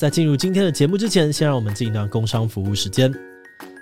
[0.00, 3.14] 在进入今天的节目之前，先让我们进一段工商服务时间。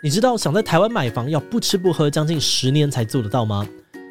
[0.02, 3.64] 你知道想在台湾买房要不吃不喝将近十年才做得到吗？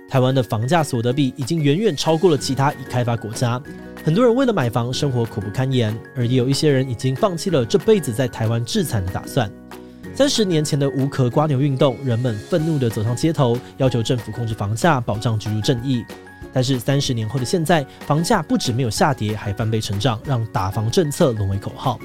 [0.08, 3.62] 台湾的房价所得比已经远远超过了其他已开发国家，
[4.06, 9.52] 很多人为了买房生活苦不堪言，而也有一些人已经放弃了这辈子在台湾置产的打算。
[10.16, 16.06] 三十年前的无壳瓜牛运动，人们愤怒地走上街头，要求政府控制房价，保障居住正义。
[16.54, 22.00] 但是三十年后的现在，房价不止没有下跌，还翻倍成长，让打房政策沦为口号。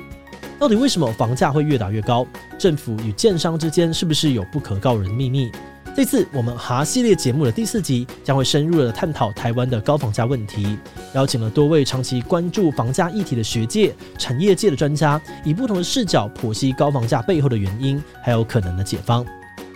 [0.59, 2.27] 到底为什么房价会越打越高？
[2.59, 5.51] 政府与建商之间是不是有不可告人的秘密？
[5.95, 10.79] 这次我们哈系列节目的第四集将会深入的探讨台湾的高房价问题，
[11.15, 19.27] 邀请了多位长期关注房价议题的学界、产业界的专家，以不同的视角剖析高房价背后的原因，还有可能的解方。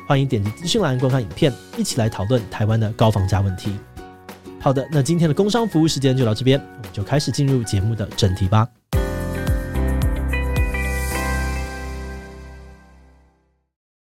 [0.09, 3.77] 欢迎点击资讯栏观看影片，一起来讨论台湾的高房价问题。
[4.61, 8.69] 好的，那今天的工商服务时间就到这边，我们就开始进入节目的正题吧。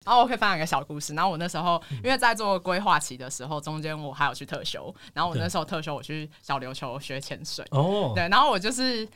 [0.04, 1.14] 然后我可以分享一个小故事。
[1.14, 4.94] 然后我那时候因为在做规划期的时候，中间我还有去特休。
[5.14, 7.66] 然后我那时候特休，我去小琉球学潜水。
[7.72, 9.08] 哦，对，然后我就是。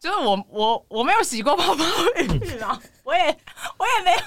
[0.00, 1.84] 就是我我我没有洗过泡泡
[2.16, 3.20] 浴啦，我也
[3.76, 4.18] 我也没有，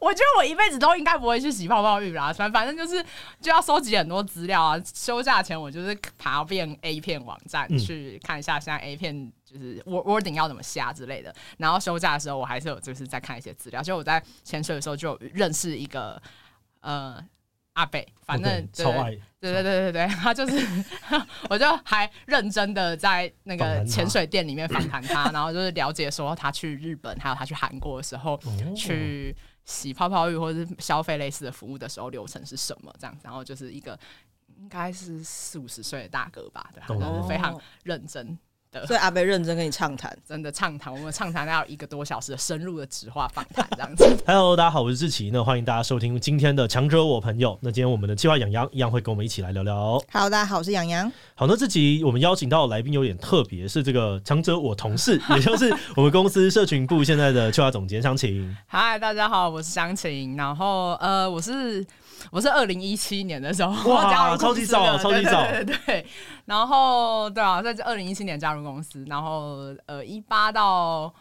[0.00, 2.32] 我觉得我一辈子都应该不会去洗泡泡浴啦。
[2.32, 3.04] 反反正就是
[3.38, 4.82] 就要收集很多资料啊。
[4.94, 11.34] 休假前我就是爬遍 A 片网站去看一下，现在 A 片就是 wording 要怎么下之类的。
[11.58, 13.82] 然后休假的时候我还是有就是在看一些资料。
[13.82, 16.20] 就我在潜水的时候就认识一个
[16.80, 17.22] 呃。
[17.74, 20.66] 阿北，反正 okay, 超爱，对对对对对，他就是，
[21.48, 28.38] 我就还认真的在那个潜水店里面访谈他， 然后就是了解说他去日本，还有他去韩国的时候，
[28.74, 33.98] 去洗泡泡浴或者是消费类似的服务的时候流程是什么这样，然后就是一个
[34.58, 38.36] 应该是四五十岁的大哥吧，对，就是非常认真。
[38.86, 40.94] 所以阿伯认真跟你畅谈， 真的畅谈。
[40.94, 44.04] 我们畅谈要一个多小时的深入的直话访谈这样子。
[44.24, 45.28] Hello，大家好，我是志奇。
[45.32, 47.58] 那欢迎大家收听今天的强者我朋友。
[47.62, 50.00] 那今天我们的计划养羊一样会跟我们一起来聊聊。
[50.12, 51.10] Hello，大家好，我是养羊。
[51.34, 58.56] 好，那这集我们邀请到的来宾有点特别，是这个强者我同事，也就是我们公司社群部现在的策划总监湘琴。
[58.68, 60.36] 嗨，大家好，我是湘琴。
[60.36, 61.84] 然后呃，我是。
[62.30, 66.06] 我是二零一七年的时候哇， 加入超级早，超级早，对对对。
[66.44, 71.12] 然后对啊，在这二零一七年加入公司，然后呃一八到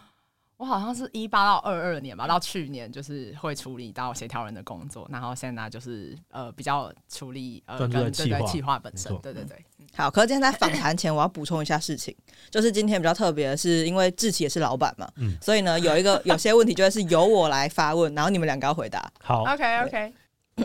[0.58, 9.66] 我好像是一八到二二年吧，到去年就是会处理到协调人的工作，然后现在就是呃比较处理呃跟对对企划本身，对对对。
[9.96, 12.16] 好，可是今天在访谈前，我要补充一下事情，
[12.52, 19.10] 就是今天比较特别的是，因为志奇也是老板嘛，嗯，所以呢有一个有些问题就会是由我来发问，然后你们两个要回答。
[19.24, 20.14] 好，OK OK。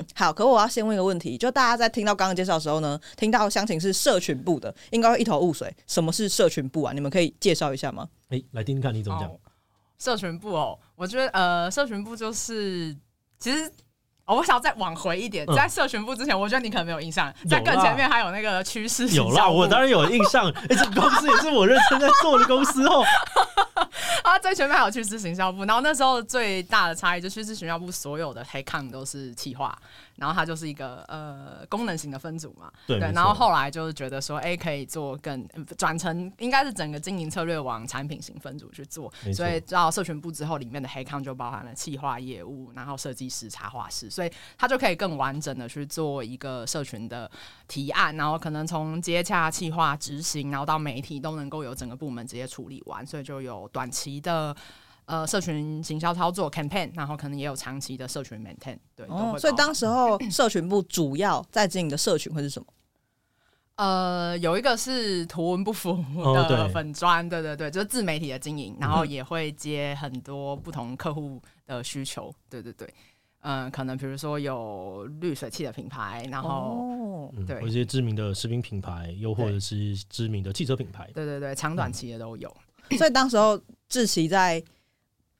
[0.15, 6.93] 好，可我要先问一个问题，就大家在听到刚刚介绍的时候呢，听到乡情是社群部的，应该会一头雾水，什么是社群部啊？
[6.93, 8.09] 你们可以介绍一下吗？
[8.29, 9.31] 哎、欸，来听听看你怎么讲。
[9.99, 12.97] 社群部哦，我觉得呃，社群部就是
[13.39, 13.71] 其实。
[14.27, 19.07] 哦，我想要再往回一点，在社群部之前，我觉得你可能没有印象，在更前面还有那个趋势。
[19.09, 20.51] 有啦，我当然有印象。
[20.51, 23.05] 哎、欸，这个公司也是我认真在做的公司哦。
[24.25, 29.77] 啊，最前面还有趋势行销部，然后那时候最大的差异就是趋势行销部所有的黑抗都是企划。
[30.17, 33.13] 然后它就是一个呃功能型的分组嘛，对，对。
[33.13, 47.31] 然后后来就是觉得说，哎，可以做更转成应该是整个经营策略往产品型分组去做，所以到社群部之后，里面的黑康就包含了企划业务，然后设计师、插画师，所以它就可以更完整的去做一个社群的
[47.67, 54.55] 提案，然后可能从接洽、企划、执行，然后到媒体都能够有整个部门直接处理完，所以就有短期的。
[55.07, 59.07] 呃，社群行销操作 campaign，然后可能也有长期的社群 maintain，对。
[59.09, 62.67] 哦，所以当时候社群部主要在经营的社群会是什么？
[63.77, 72.89] 呃，有一个是图文不符的粉砖，哦，对对对，就是自媒体的经营，然后也会接很多不同客户的需求，对对对。
[73.41, 82.57] 嗯，可能比如说有滤水器的品牌，然后、哦、对，有一些知名的食品品牌，又或者是知名的汽车品牌，对对对，长短期的都有。
[82.89, 84.65] 嗯、所以当时候志奇在。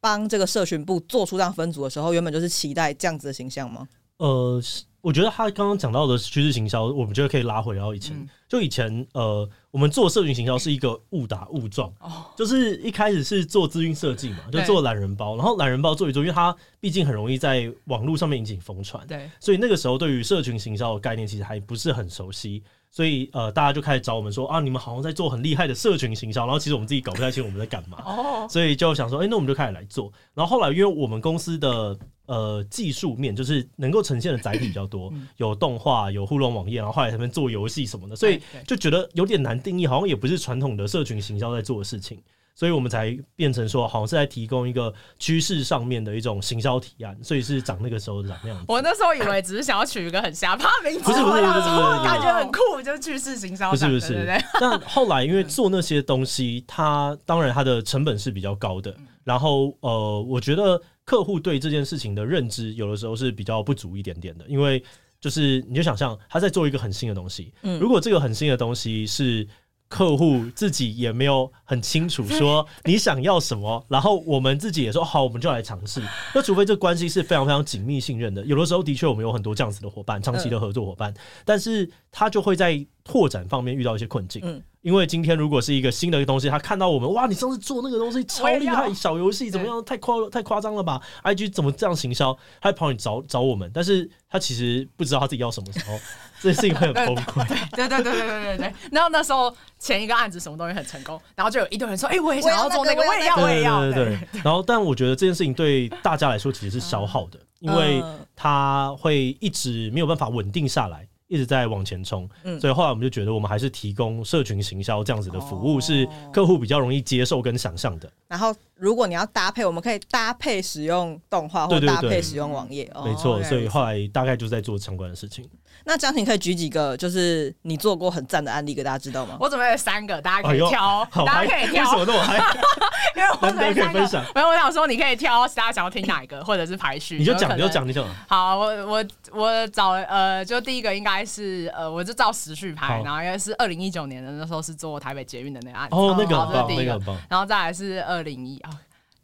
[0.05, 3.89] 帮这个社群部做出这样分组的时候，原本就是期待这样子的形象吗？
[4.19, 4.61] 呃，
[5.01, 8.15] 我觉得他刚刚讲到的趋势行销，我们觉得可以拉回到以前。
[8.15, 22.63] 嗯、就以前，呃，我们做社群行销是一个误打误撞，哦，就是一开始是做资讯设计嘛，就做懒人包，然后懒人包做一做，因为它毕竟很容易在网络上面引起疯传，对，所以那个时候对于社群行销的概念其实还不是很熟悉。
[22.95, 30.13] 所以呃，大家就开始找我们说啊，你们好像在做很厉害的社群行销，然后其实我们自己搞不太清楚我们在干嘛，哦，所以就想说，哎、欸，那我们就开始来做。
[30.33, 42.23] 然后后来，因为我们公司的呃技术面就是能够呈现的载体比较多，有动画，有互动网页，然后后来他们做游戏什么的，所以就觉得有点难定义，好像也不是传统的社群行销在做的事情。
[42.55, 48.65] 所以我们才变成说，好像是在提供一个趋势上面的一种行销提案，所以是长那个时候长那样子。
[48.69, 53.71] 我那时候以为只是想要取一个很瞎趴名字，不是不是不是感觉很酷，就趋势行销。
[53.71, 54.27] 不是不是，
[54.61, 64.83] 但后来因为做那些东西，它当然它的成本是比较高的，然后呃，我觉得客户对这件事情的认知有的时候是比较不足一点点的，因为。
[65.21, 69.49] 就是你就想象他在做一个很新的东西，嗯，如果这个很新的东西是
[69.89, 76.03] 客户自己也没有很清楚说你想要什么，然后我们自己也说好，我们就来尝试。
[76.35, 81.15] 那除非这关系是非常非常紧密信任的，有的时候的确我们有很多这样子的伙伴，长期的合作伙伴，
[81.45, 84.43] 但是他就会在拓展方面遇到一些困境。
[84.45, 89.83] 嗯因为今天如果是一个新的一个东西，他看到我们哇，你上次做那个东西超厉害，小游戏怎么样？
[89.83, 92.37] 太夸太夸张了吧？IG 怎么这样行销？
[92.61, 95.99] 他会跑你找找我们，但是他其实不知道他自己要什么时候，
[96.45, 97.47] 这件事情会很崩溃。
[97.75, 98.75] 对对对对对对对。
[98.93, 104.41] 然后那时候前一个案子什么东西很成功，然后就有一堆人说：“哎，我也想要做那个，我也要，我也要。”对对对。
[104.45, 108.03] 然后，但我觉得这件事情对大家来说其实是消耗的，因为
[108.37, 111.07] 它会一直没有办法稳定下来。
[111.27, 118.09] 一直在往前冲，嗯，所以后来我们就觉得，我们还是提供社群行销这样子的服务，是客户比较容易接受跟想象的。
[118.29, 122.89] 然后，如果你要搭配，我们可以搭配使用动画，或搭配使用网页。
[123.03, 125.49] 没错，所以后来大概就在做相关的事情。
[125.85, 129.37] 那张婷可以举几个，就是你做过很赞的案例给大家知道吗？
[129.41, 131.85] 我准备了三个，大家可以挑，大家可以挑。
[131.85, 132.37] 为什么那么嗨？
[133.17, 134.25] 因为我可以分享。
[134.35, 137.19] 没有，我想说，你可以挑，大家想要听哪一个，或者是排序。
[137.19, 138.11] 你就讲，你就讲，你就讲。
[138.29, 145.95] 好，我我我找呃，就第一个应该是呃，我就照时序排，然后应该是二零一九年的那时候是做台北捷运的那个案子。
[145.95, 147.17] 哦，那个很棒，那个很棒。
[147.29, 148.71] 然后再来是二零一啊。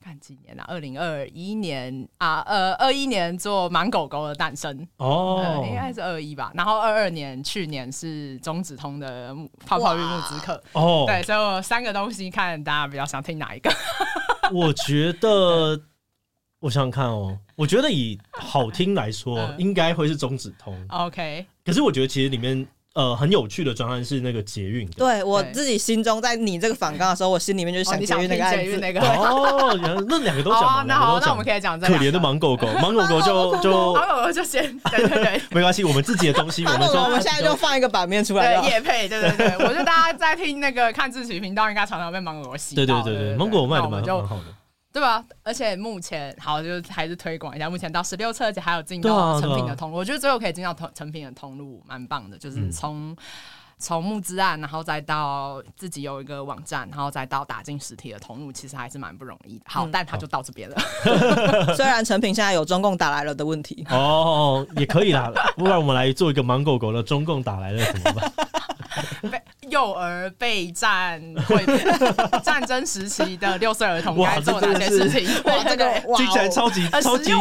[0.02, 0.64] 看几年了？
[0.66, 6.50] 二零二一年啊，呃，二一年做盲狗狗的诞生哦，应该是二一吧。
[6.54, 9.36] 然后二二年，去年是中指通的
[9.66, 11.04] 泡泡浴木之客哦。
[11.06, 13.70] 对，所以我三个东西，看大家比较想听哪一个？
[14.52, 15.78] 我觉得，
[16.60, 20.74] 我想想看哦，我觉得以好听来说， 嗯、应该会是中指通。
[20.88, 22.66] OK，可是我觉得其实里面。
[22.94, 24.84] 呃，很有趣的专案是那个捷运。
[24.90, 28.36] 对我自己心中，在你这个访纲的时候，我心里面就是想捷运那
[28.92, 29.16] 个案子。
[29.16, 29.78] 哦，
[30.08, 30.84] 那两个都讲。
[30.88, 31.96] 那好，那我们可以讲这个。
[31.96, 38.60] 可怜的盲狗狗， 盲狗狗就就盲狗狗就先对对对，没关系，我们自己的东西，我们说， 我们现在就放一个版面出来。
[38.68, 42.74] 叶配，对对对，我觉得大家在听那个看自己频道，应该常常被盲狗狗洗。
[42.74, 44.42] 对对对对，盲狗狗卖的蛮蛮好的。
[44.92, 45.24] 对吧？
[45.44, 47.70] 而且目前好，就是还是推广一下。
[47.70, 49.96] 目前到十六册，而且还有进到成品的通路。
[49.96, 52.36] 我觉得最后可以进到成成品的通路，蛮棒的。
[52.36, 53.16] 就是从
[53.78, 59.64] 从募资案，然后再到自己有一个网站，然后再到打进实体的通路，其实还是蛮不容易的。
[59.68, 60.76] 好，但他就到这边了。
[61.76, 65.32] 虽然成品现在有中共打来了的问题，哦，也可以啦。
[65.56, 68.32] 不然我们来做一个盲狗狗的中共打来了怎么办？
[69.30, 71.64] 被幼儿备战会
[72.42, 75.28] 战争时期的六岁儿童该做哪些事情？
[75.44, 77.32] 哇，这个听起来超级超级，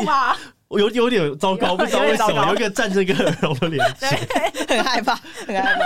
[0.67, 4.05] 我有有点糟糕，不知道为什么有一个战争跟儿童的联系，
[4.67, 5.15] 很害怕，
[5.47, 5.85] 很害怕。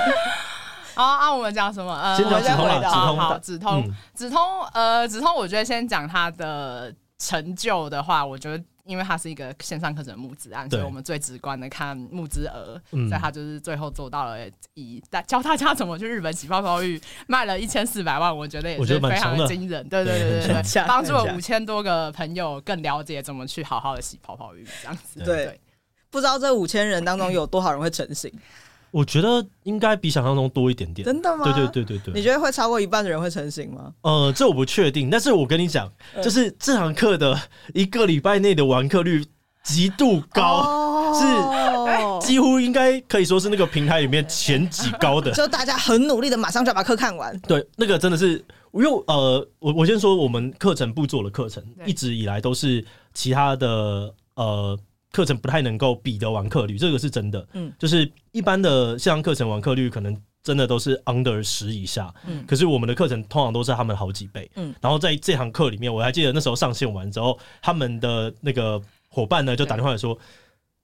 [0.95, 1.93] 好，啊，我们讲什么？
[1.93, 8.63] 呃，先讲指通了，好，指通，指通，呃，指通，我觉得先讲他的成就的话，我觉得。
[8.85, 14.37] 因为它是一个线上课程的募资案，所以我们最直观的看募资额，嗯、所以他就是最后做到了
[14.73, 19.87] 以教大家怎么去日本洗泡泡浴，卖了一千四百万，我觉得也是非常惊人。
[19.87, 25.19] 对对对对对，帮助了五千多个朋友更了解怎么去好好的洗泡泡浴，这样子。
[25.19, 25.61] 对，对
[26.09, 28.31] 不知道这五千人当中有多少人会成型？
[28.93, 31.03] 我觉得应该比想象中多一点点。
[31.03, 31.43] 真的吗？
[31.43, 32.13] 对对对对对。
[32.13, 33.91] 你觉得会超过一半的人会成型吗？
[34.01, 35.09] 呃，这我不确定。
[35.09, 35.91] 但是我跟你讲，
[36.23, 37.35] 就是这堂课的
[37.73, 39.25] 一个礼拜内的完课率
[39.63, 45.31] 极度高，哦、是几乎应该可以说是那个平台里面前几高的。
[45.31, 47.35] 就大家很努力的，马上就要把课看完。
[47.39, 48.33] 对，那个真的是，
[48.73, 54.77] 因为呃，我我先说，我们课程部做的课程一直以来都是其他的呃。
[55.13, 57.47] 课程不太能够比得完课率，这个是真的。
[57.53, 62.11] 嗯，就是一般的线上课程完课率可能真的都是 under 十以下。
[62.25, 64.49] 嗯，可是我们的课程通常都是他们好几倍。
[64.55, 70.17] 嗯，然后在这堂课里面，我还记得那时候上线完之后，他们的那个伙伴呢就打电话来说：“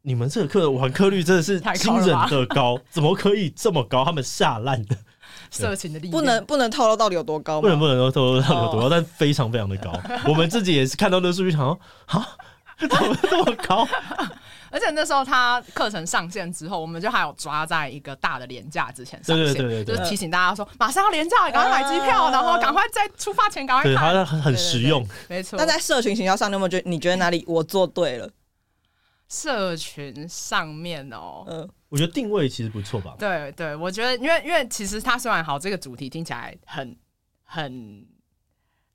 [0.03, 4.95] 你们这个课完课率真的是惊人的高，怎么可以这么高？”他们下烂的。
[5.49, 9.91] 色情的力量不能不能透露到底有多高，不能不能透露到底有多高，但非常非常的高。
[10.29, 12.27] 我们自己也是看到那个数据，想说啊。
[12.87, 13.87] 怎么这么高？
[14.71, 23.91] 而且那时候他课程上线之后，我们就还有抓在一个大的廉价之前上线，对对对对，就是提醒大家说马上要廉价，赶快买机票，然后赶快在出发前赶快看。
[23.91, 25.57] 对，它很很实用，没错。
[25.57, 28.29] 那在社群行销上，那么就你觉得哪里我做对了？
[29.27, 33.15] 社群上面哦，嗯，我觉得定位其实不错吧。
[33.17, 36.95] 对对，我觉得因为因为其实它虽然好，这个主题听起来很
[37.43, 38.05] 很。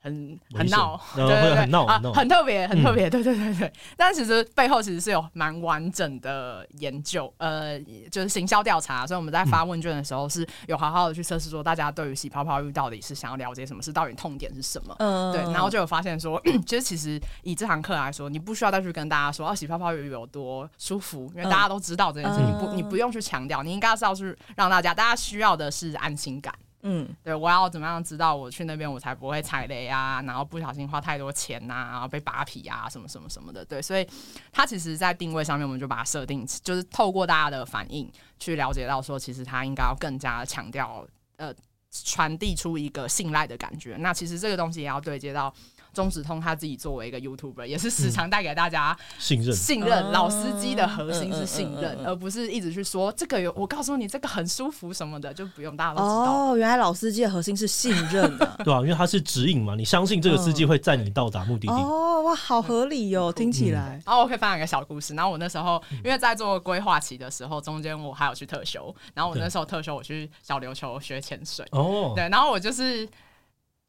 [0.05, 3.73] 很很闹，对对对，很闹，啊，很特别，很特别，对对对对。
[3.97, 7.79] 但其实背后其实是有蛮完整的研究，呃，
[8.11, 9.07] 就是行销调查。
[9.07, 14.95] 所以我们在发问卷的时候是有好好的去测试说，大家对于洗泡泡浴到底是想要了解什么，是到底痛点是什么？
[14.99, 15.41] 嗯，对。
[15.51, 26.53] 然后就有发现说，其 实其实以这堂课来说，你不需要再去跟大家说，哦，洗泡泡浴有多舒服，因为大家都知道这件事，你不你不用去强调，你应该是要去让大家，大家需要的是安心感。
[26.87, 33.65] 嗯，对，我要怎么样知道我去那边我才不会踩雷啊，然后不小心花太多钱呐、然后被扒皮啊，什么什么什么的。
[33.65, 34.07] 对，所以
[34.51, 41.03] 他其实，在定位上面，我们就把它设定，就是透过大家的反应去了解到说，其实他应该要更加强调，
[41.37, 41.51] 呃，
[41.89, 43.95] 传递出一个信赖的感觉。
[43.97, 45.53] 那其实这个东西也要对接到。
[45.95, 49.55] 中指通他自己作为一个 YouTuber，也是时常带给大家信任。
[49.55, 53.51] 信任老司机的核心是信任，而不是一直去说这个有。
[53.55, 56.51] 我告诉你，这个很舒服什么的，就不用大家都知道。
[56.51, 61.73] 哦，原来老司机的核心是信任的， 对啊，因为他是指引嘛，你相信这个司机会载你到达目的地。
[61.73, 64.01] 哦，哇，好合理哦，听起来。
[64.05, 65.15] 然后我可以分享一个小故事。
[65.15, 68.93] 然后我那时候因为在做规划期的时候，中间我还有去特修。
[69.13, 71.65] 然后我那时候特修，我去小琉球学潜水。
[71.71, 73.07] 哦，对，然后我就是。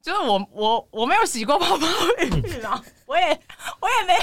[0.06, 1.84] 就是我我我没有洗过泡泡
[2.20, 3.24] 浴啦，我也
[3.80, 4.22] 我也没有，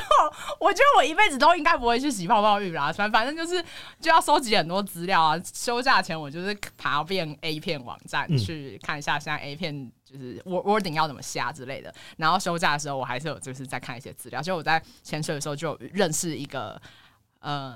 [0.57, 2.89] 我觉得我一辈子都应该不会去洗泡泡浴啦。
[2.89, 3.61] 反反正就是
[3.99, 5.37] 就要收集很多资料啊。
[5.53, 11.93] 休假前我就是爬遍 A 片网站去看一下现在 A 片就是 wording 要怎么下之类的。
[12.15, 14.41] 然后休假的时候我还是有就是在看一些资料。
[14.41, 16.81] 就我在潜水的时候就认识一个
[17.41, 17.75] 呃。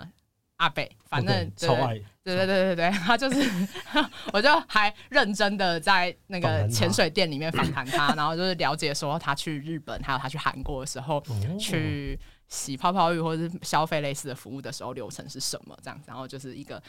[0.57, 3.49] 阿北，反正 okay, 对，超爱对对对对对， 他就是，
[4.33, 11.23] 我就还认真的在那个潜水店里面访谈他， 然后就是了解说他去日本，还有他去韩国的时候，
[11.59, 16.81] 去洗泡泡浴或者是消费类似的服务的时候流程是什么这样，然后就是一个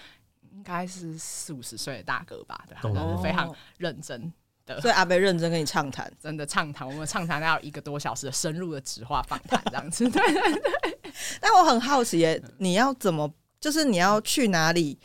[0.51, 4.33] 应该是四五十岁的大哥吧，对，就是非常认真
[4.67, 11.13] 的，所以阿贝认真跟你畅谈，真的畅谈，我们畅谈要一个多小时的深入的直话访谈这样子， 对对对。
[11.41, 13.31] 但我很好奇耶，你要怎么？
[13.61, 14.99] 就是你要去哪里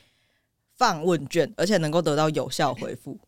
[0.76, 3.20] 放问卷，而且能够得到有效回复。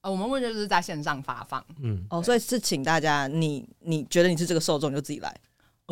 [0.00, 5.32] 呃，我们问卷就是在线上发放，嗯，哦，所以是请大家，你你觉得你是这个受众，你就自己来。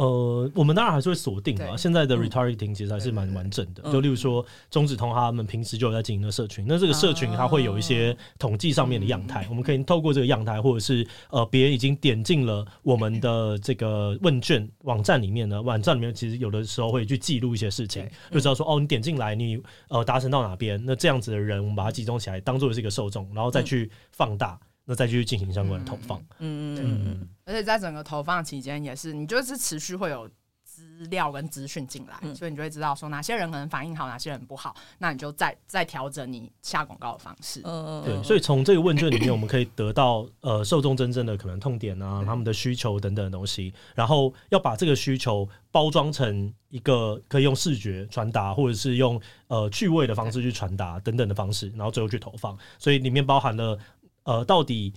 [0.00, 1.76] 呃，我们当然还是会锁定啊。
[1.76, 3.82] 现在的 retargeting 其实还是蛮完整的。
[3.92, 24.58] 就例如说，中指通他们平时就有在经营的社群，那这个社群它会有一些统计上面的样态，我们可以透过这个样态，或者是呃别人已经点进了我们的这个问卷网站里面呢，网站里面其实有的时候会去记录一些事情，就知道说哦，你点进来，你呃达成到哪边，那这样子的人，我们把它集中起来，当做是一个受众，然后再去放大。
[24.90, 30.28] 那再继续进行相关的投放，嗯嗯嗯，而且在整个投放期间也是，你就是持续会有
[30.64, 37.60] 资料跟资讯进来，嗯、所以你就会知道说哪些人可能反应好，哪些人不好，那你就再再调整你下广告的方式。
[37.62, 53.78] 嗯嗯，对，所以从这个问卷里面，我们可以得到呃受众真正的可能痛点啊，他们的需求等等的东西，然后要把这个需求包装成一个可以用视觉传达，或者是用呃趣味的方式去传达等等的方式，然后最后去投放，所以里面包含了。
[54.24, 54.94] 呃，到底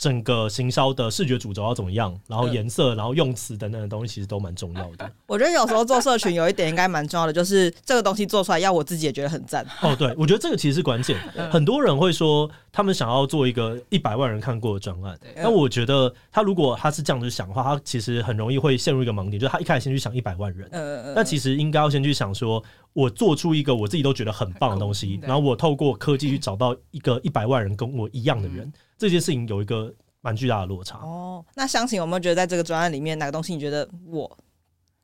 [0.00, 2.18] 整个行销的视觉主轴要怎么样？
[2.26, 5.12] 然后颜色，然后用词等等的东西，其实都蛮重要的。
[5.28, 9.62] 我觉得有时候做社群有一点应该蛮重要的，就是这个东西做出来要我自己也觉得很赞。
[9.82, 11.20] 哦，对，我觉得这个其实是关键。
[11.52, 22.64] 很多人会说他们想要做一个一百万人看过的专案，那我觉得他如果他是这样子想的话，他其实很容易会陷入一个盲点，就是他一开始先去想一百万人，嗯，但其实应该要先去想说，
[22.94, 28.72] 我做出一个我自己都觉得很棒的东西，然后我透过科技去找到一个一百万人跟我一样的人。
[29.00, 29.90] 这件事情有一个
[30.20, 31.42] 蛮巨大的落差哦。
[31.54, 34.30] 那湘琴有没有觉得在这个专案里面哪个东西你觉得我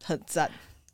[0.04, 0.50] 很赞？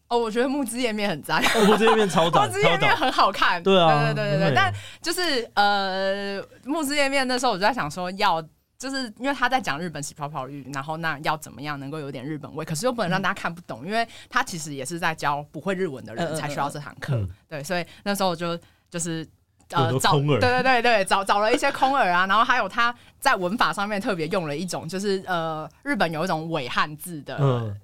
[0.07, 3.61] 哦，我觉得木之页面很赞，木之页面超赞， 木之页面很好看。
[3.61, 4.55] 对啊，对对对对对。
[4.55, 8.41] 但就是呃，木之页面那时候我就在想说，要
[8.79, 17.17] 就是因为他在讲日本洗泡泡浴，然后那要怎么样能够有点日本味，可是又不能让大家看不懂，嗯、因为他其实也是在教不会日文的人才需要这堂课。
[17.17, 18.57] 嗯嗯嗯、对，所以那时候我就
[18.89, 19.27] 就是。
[19.81, 27.75] 呃，找对对对对，找找了一些空耳啊，然后还有他在文法上面特别用了一种，就是呃，日本有一种伪汉字的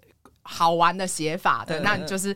[0.42, 2.34] 好玩的写法，的，那就是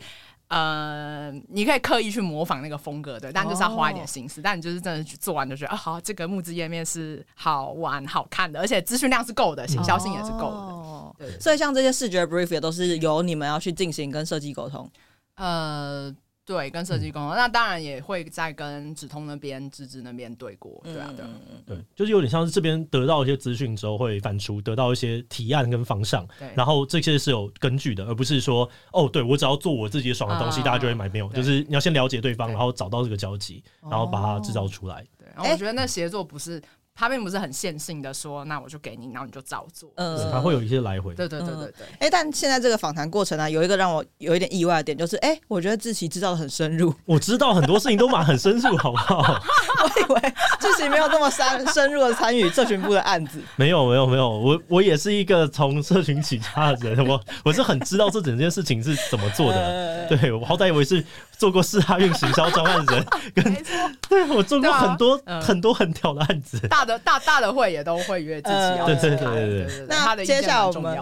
[0.49, 14.91] 呃，你可以刻意去模仿那个风格，对，但就是要花一点心思，但你就是真的去做完就觉得啊，好，这个木质页面是好玩好看的，而且资讯量是够的，行销性也是够的，对，所以像这些视觉 brief 也都是由你们要去进行跟设计沟通，
[15.37, 16.15] 呃。
[16.45, 31.09] 对，跟设计工作，嗯、那当然也会在跟直通那边、芝芝那边对过，对啊，对，对，就是有点像是这边得到一些资讯之后会反刍，得到一些提案跟方向，然后这些是有根据的，而不是说哦，对我只要做我自己爽的东西，啊、大家就会买。
[31.13, 35.05] 没有，就是你要先了解对方，然后找到这个交集，然后把它制造出来。
[35.19, 36.59] 对，然后我觉得那协作不是。
[36.95, 39.91] 他并不是很线性的说，那我就给你，然后你就照做。
[39.97, 41.15] 嗯，他会有一些来回。
[41.15, 41.87] 对对对对对。
[41.99, 46.95] 哎、嗯，但现在这个访谈过程啊，有一个让我有一点意外的点，就是哎，我觉得志奇知道的很深入。
[47.07, 49.43] 我知道很多事情都蛮很深入，好不好？
[49.83, 53.41] 我以为志祺没有这么深深入的参与社群部的案子。
[53.57, 60.07] 没有没有没有，我我也是一个从社群起家的人， 我我是很知道这整件事情是怎么做的。
[60.09, 61.05] 对，我好歹以为是。
[61.39, 63.65] 做过四大运行销专案人，跟
[64.09, 68.87] 对我做过很多很多很屌的案子，大的大大的会也都会约自己要。
[68.87, 69.87] 对对对对对。
[69.89, 70.97] 那接下来我们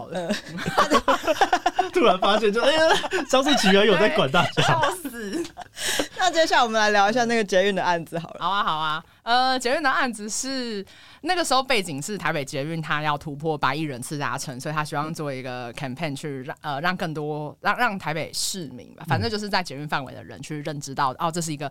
[1.92, 2.80] 突然发现，就哎呀，
[3.28, 5.44] 张志祺原来有在管大家，笑死。
[6.16, 8.36] 那接下来我们来聊一下那个捷运的案子好了。
[8.40, 10.84] 好啊好啊，呃，捷运的案子是。
[11.22, 21.70] 那个时候背景是台北捷运，它要突破百亿人次达成，所以他希望做一个 campaign 去让呃让更多让让台北市民吧，反正就是在捷运范围的人去认知到，哦，这是一个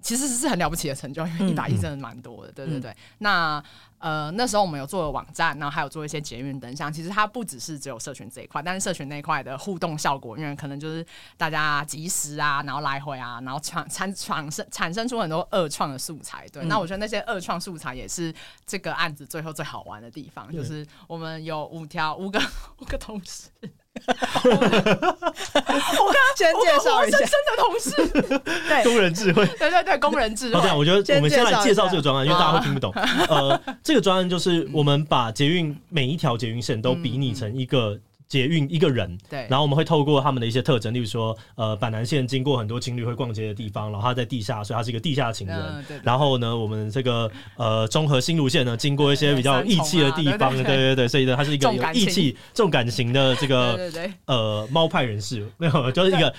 [0.00, 2.96] 其实是很了不起的成就，因为一百亿真的蛮多的，对对对。
[3.18, 3.62] 那
[3.98, 6.90] 呃，那时候我们有做了网站，然后还有做一些捷运灯箱。
[6.90, 11.04] 其实它不只是只有社群这一块，但是社群那一块的互动效果，因为可能就是
[11.36, 16.46] 大家及时啊，然后来回啊，然后产产产生产生出很多二创的素材。
[16.50, 18.32] 对，嗯、那我觉得那些二创素材也是
[18.66, 22.40] 这个案子最后最好玩的地方，就是我们有五条五个
[22.78, 23.48] 五个同事。
[24.06, 24.12] 我
[26.12, 27.90] 刚先介绍一下，真的同事，
[28.68, 30.60] 对，工人智慧，对对对，工人智慧。
[30.60, 32.92] 这样，我觉得我们先来介绍这个专案，因为大家会听不懂。
[33.28, 37.98] 呃，这个专案就是我们把捷运每一条捷运线都比拟成一个。
[38.28, 45.56] 捷运一个人，对，然后我们会透过他们的一些特征，例如说，呃，板南线经过很多情侣会逛街的地方，然后他在地下，所以他是一个地下情人。
[45.56, 53.78] 嗯、对对，然后呢，我们这个呃中和新路线呢，经过一些比较义气的地方，对对对，所以呢，他是一个有义气、重感情的这个
[54.26, 56.34] 呃猫派人士，没有，就是一个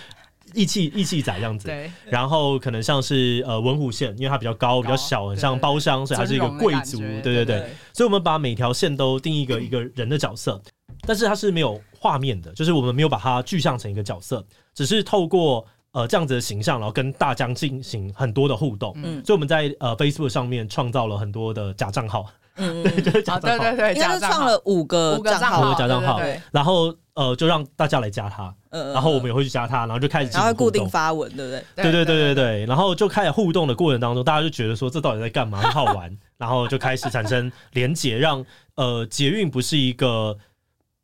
[0.54, 1.72] 义气义气仔这样子。
[2.10, 7.00] 然后可能像是呃文湖线，因为它比较高、比较小，很像包厢，所以它是一个贵族。
[7.00, 10.62] 对对对，所以我们把每条线都定义一个一个人的角色。
[11.08, 18.94] 但是它是没有画面的，就是我们没有把它具象成一个角色，只是透过呃这样子的形象，然后跟大家进行很多的互动。
[18.98, 22.26] 嗯，所以我们在呃 Facebook 上面创造了很多的假账号。
[22.58, 23.64] 嗯， 对，就是假账号。
[23.64, 26.20] 对对对，应该是创了五个账号，五个假账号。
[26.52, 28.54] 然后呃，就让大家来加他。
[28.72, 28.94] 嗯。
[28.94, 31.64] 然后我们也会去加他，然后就开始然后固定发文，对不对？
[31.76, 32.66] 对对对对对。
[32.66, 35.62] 然后就开始互动的过程当中，大家就觉得说这到底在干嘛？
[35.62, 36.16] 很好玩。
[36.38, 38.44] 然后就开始产生连结，让
[38.76, 40.38] 呃捷运不是一个。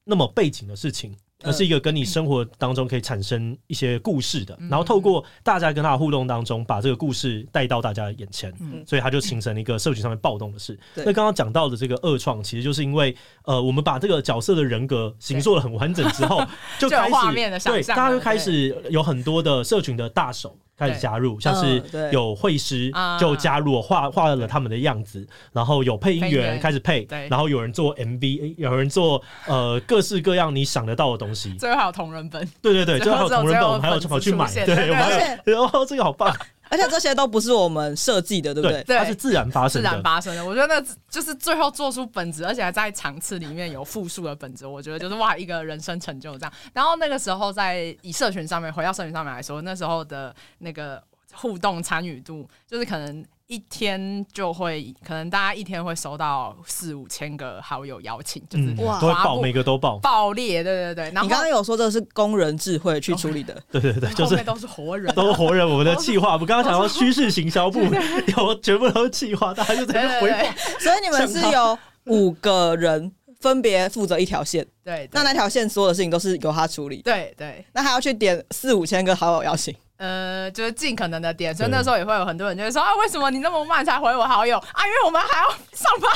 [0.05, 8.53] 那么背景的事情，而是一个跟你生活当中可以产生一些故事的，然后透过大家跟他的互动当中，把这个故事带到大家的眼前，
[8.85, 10.77] 所以它就形成了一个社群上面暴动的事。
[10.95, 16.45] 那刚刚讲到的这个恶创，其实就是因为呃，我们把这个角色的人格形塑的很完整之后，
[16.79, 20.57] 就开始 对大家就开始有很多的社群的大手。
[20.77, 21.81] 开始加入，像是
[22.12, 31.53] 有绘师就加入画画了他们的样子，然后有配音员开始配，然后有人做 MV，有人做呃各式各样你想得到的东西。
[31.53, 36.36] 最后还有同人本，对对对，最后还有同人本，我们还有跑去买，对，我们还有， 哦，这个好棒。
[36.73, 38.83] 而且这些都不是我们设计的，对不对？
[38.83, 39.88] 对，它是自然发生的。
[39.88, 46.53] 自然发生的，我觉得那就是最后做出本子，而且还在场次里面有复数的本子，我觉得就是哇，一个人生成就这样。
[46.73, 51.01] 然后那个时候在以社群上面，回到社群上面来说，那时候的那个
[51.33, 53.23] 互动参与度，就是可能。
[53.53, 61.03] 一天就会，可能大家一天会收到四五千个好友邀请，就是哇，都会爆，每个都爆，爆裂，对对对。
[61.11, 65.69] 然后你刚刚有说这是工人智慧去处理的，对对对，就是都是活人，都是活人。
[65.69, 67.79] 我们的企划，我们刚刚讲到趋势行销部
[68.35, 70.37] 有全部都是企划，大家就在那回报。
[70.79, 77.63] 所以你们是有五个人分别负责一条线，对，那那条线所有的事情都是由他处理，对对。
[77.73, 79.71] 那他要去点四五千个好友邀请。
[79.97, 84.58] 呃，就是尽可能的点，所以那时候也会有很多人就会说啊，为什么你那么慢才回我好友？
[84.58, 84.86] 啊？
[84.86, 86.12] 因为我们还要上班，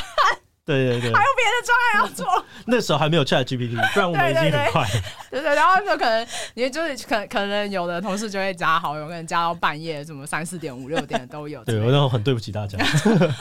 [0.67, 2.45] 对对对，还有别的专案要做。
[2.67, 4.85] 那时候还没有 ChatGPT， 不然我们已经很快。
[5.31, 11.63] 对对，然后就可能你就是可可能有的同事就会加好友，可能加到半夜，什么三四点、五六点都有。
[11.65, 12.77] 对，我那很对不起大家。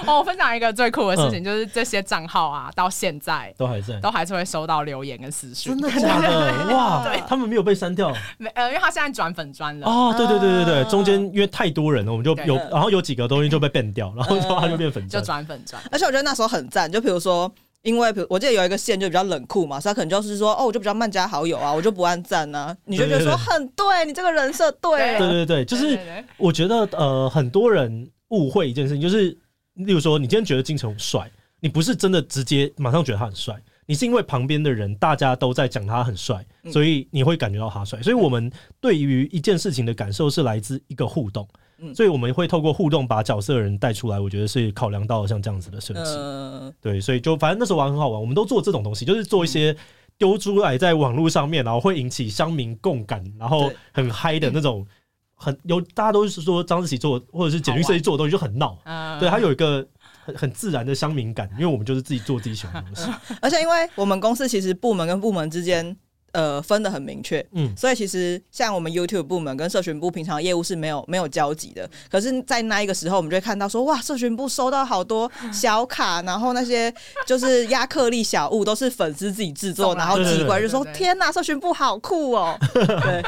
[0.06, 5.76] 哦，我分享一个最酷的事情，就是这些账号啊，到现在都还在，都还是会收到留言跟私讯。
[5.76, 6.66] 真的假的？
[6.74, 8.14] 哇，对，他们没有被删掉。
[8.38, 9.86] 没，呃，因为他现在转粉专了。
[9.88, 15.82] 哦，对对对对对，中间因为太多人了，我们就有，然后有几个东西就被 ban 掉，然后之后他就变粉砖，就转粉专。
[15.90, 17.52] 而且我觉得那时候很赞，就比如说。
[17.82, 25.96] 因为，比如我记得有一个线就比较冷酷嘛，所以他可能就是说，哦，我就比较慢加好友啊，我就不按赞啊， 你就觉得说很对，你这个人设对，对对对，就是
[26.36, 29.30] 我觉得呃，很多人误会一件事情，就是
[29.74, 33.54] 例如说，你今天觉得金城武帅，你不是真的直接马上觉得他很帅，
[33.86, 38.02] 你是因为旁边的人大家都在讲他很帅，所以你会感觉到他帅。
[38.02, 38.50] 所以我们
[38.80, 41.46] 对于一件事情的感受是来自一个互动。
[41.78, 44.18] 嗯，所以我们会透过互动把角色的人带出来。
[44.18, 46.00] 我觉得是考量到像这样子的设计。
[46.16, 49.76] 嗯，对，所以就反正那时候玩很好玩，我们都做这种东西，就是做一些
[50.18, 54.86] 丢出来在网络上面，然后会引起乡民共感，然后很嗨的那种，
[55.34, 58.78] 很有大家都是说张志祺做或者是简讯设计做的东西就很闹。
[58.84, 59.86] 嗯，对，他有一个。
[60.24, 63.08] 很很自然的乡民感，因为我们就是自己做自己喜欢的东西，
[63.40, 65.96] 而且因为我们公司其实部门跟部门之间
[66.36, 76.92] 呃分的很明确，嗯，所以其实像我们 YouTube 部门跟社群部平常业务是没有没有交集的，可是，在那一个时候，我们就会看到说，哇，社群部收到好多小卡，然后那些
[77.26, 83.22] 就是亚克力小物都是粉丝自己制作，然后寄过来就说，天哪，社群部好酷哦，对。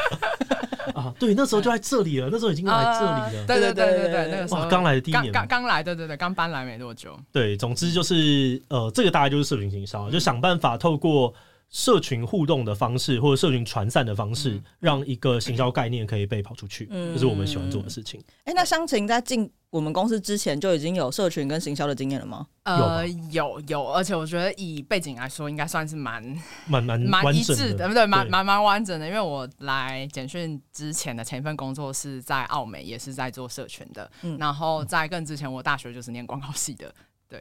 [0.95, 3.31] 啊，对，那时候就在这里了，那时候已经来这里了。
[3.41, 4.67] 呃、对对对对对，那个时候。
[4.69, 7.17] 刚来的第一年，刚刚来，对对对，刚搬来没多久。
[7.31, 11.33] 对，总之就是呃，这个大概就是社群行销，就想办法透过
[11.71, 18.21] 社群互动的方式或者社群传散的方式，嗯、让一个行销概念可以被跑出去，这、嗯、是我们喜欢做的事情。
[18.45, 19.51] 哎、欸，那湘琴在进。
[19.71, 22.47] 我们公司之前就已经有社群跟行销的经验了吗？
[22.63, 26.23] 呃，有有，而且我觉得以背景来说，应该算是蛮
[26.67, 28.07] 蛮蛮蛮一致的，对不对？
[28.07, 29.07] 蛮蛮蛮完整的。
[29.07, 34.11] 因为我来简讯之前的前一份工作是在澳美，也是在做社群的。
[34.23, 36.91] 嗯，然后在更之前，我大学就是念广告系的。
[37.29, 37.39] 对，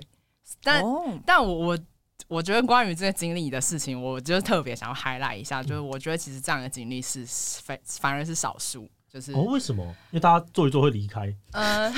[0.62, 1.80] 但、哦、但我我
[2.28, 8.90] 我觉得关于这个经历的事情，我就特别想要 highlight 一下，就是我觉得其实这样的经历是非反而是少数。
[9.18, 9.84] 就是哦，为什么？
[10.12, 11.92] 因为大家做一做会离开，嗯，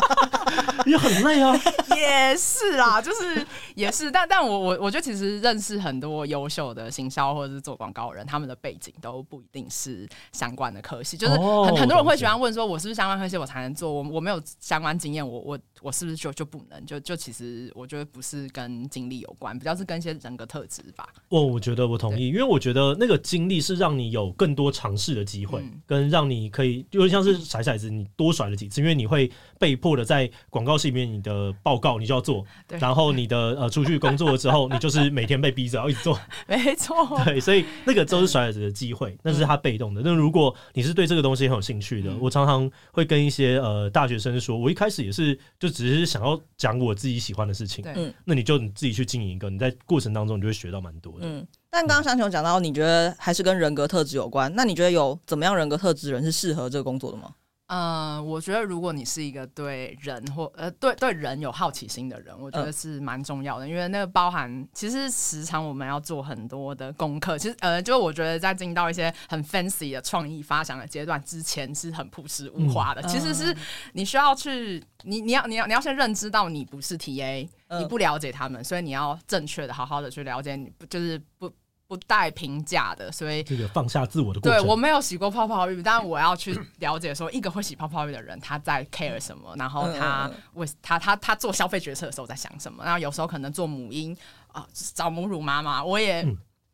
[0.86, 1.54] 也很累啊。
[1.98, 13.92] 也是啦，就是也是，但但我我我觉得其实认识很多优秀的行销或者是做广告人，他们的背景都不一定是相关的科系，就是很、哦、很多人会喜欢问说，我是不是相关科系我才能做？
[13.92, 16.86] 我我没有相关经验，我我我是不是就就不能？
[16.86, 21.08] 就就其实我觉得不是跟经历有关，比较是跟一些人格特质吧。
[21.30, 32.44] 哦，我觉得我同意，因为我觉得那个经历是让你有更多尝试的机会，嗯、跟让你可以就像是甩骰子，你多甩了几次，因为你会被迫的在广告系里面，你的报告你就要做，
[32.78, 40.02] 然后你的呃出去工作了之后， 你就是每天被逼着要一直做，没错，对，所以那个都是甩骰子的机会，那是他被动的。
[40.04, 51.46] 那如果你是对这个东西很有兴趣的，我常常会跟一些呃大学生说，我一开始也是就只是想要讲我自己喜欢的事情，嗯，那你就你自己去经营一个，你在过程当中你就会学到蛮多的，嗯。
[51.70, 57.30] 但刚刚湘雄讲到，你觉得还是跟人格特质有关，那你觉得有怎么样人格特质的人是适合这个工作的吗？
[57.68, 67.36] 嗯、呃，我觉得如果你是一个对人或呃对对人有好奇心的人，我觉得是蛮重要的，呃、因为那个包含其实时常我们要做很多的功课。
[67.36, 73.02] 其实呃，就我觉得在进到一些很 fancy 的创意发想的阶段之前，是很朴实无华的。
[73.02, 73.54] 嗯、其实是
[73.92, 81.52] 你需要去你你要你要你要先认知到你不是 TA，、呃、你不了解他们，所以你要正确的好好的去了解你，就是不。
[81.88, 84.60] 不带评价的，所以这个放下自我的过程。
[84.60, 92.84] 对，我没有洗过泡泡浴，但我要去了解说，一个会洗泡泡浴的人他在 care 什么，然后他为他他他做消费决策的时候在想什么。
[92.84, 94.14] 然后有时候可能做母婴
[94.48, 96.22] 啊，找母乳妈妈，我也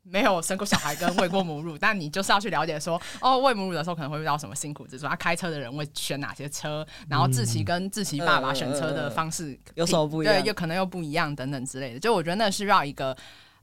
[0.02, 10.34] 没有生过小孩跟喂过母乳，但你就是要去了解说，哦，喂母乳的时候可能会遇到什么辛苦之处，他开车的人会选哪些车，然后志祺跟志祺爸爸选车的方式有什么不一样？
[10.34, 12.00] 对，又可能又不一样等等之类的。
[12.00, 13.16] 就我觉得那是要一个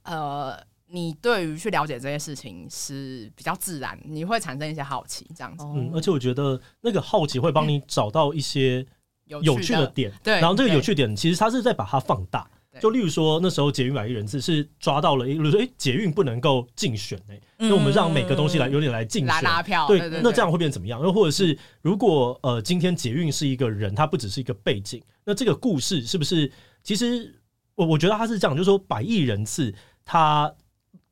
[0.03, 0.57] 呃。
[0.91, 5.63] 你对于去了解这些事情是比较自然，你会产生一些好奇，这样子。
[5.65, 8.85] 嗯，而且我觉得那个好奇会帮你找到一些
[9.25, 10.33] 有趣的点，对。
[10.41, 12.45] 然后这个有趣点，其实它是在把它放大。
[12.79, 21.01] 就例如说，那时候捷运百亿人次是抓到了，例如说，哎，捷运不能够竞选，哎，那我们让每个东西来有点来竞选，来拉票，对，那这样会变怎么样？
[21.01, 26.49] 又或者是，如果呃，今天捷运是一个人，他不只是一个背景，那这个故事是不是？
[26.81, 27.35] 其实
[27.75, 29.73] 我我觉得他是这样，就是说百亿人次
[30.03, 30.53] 他。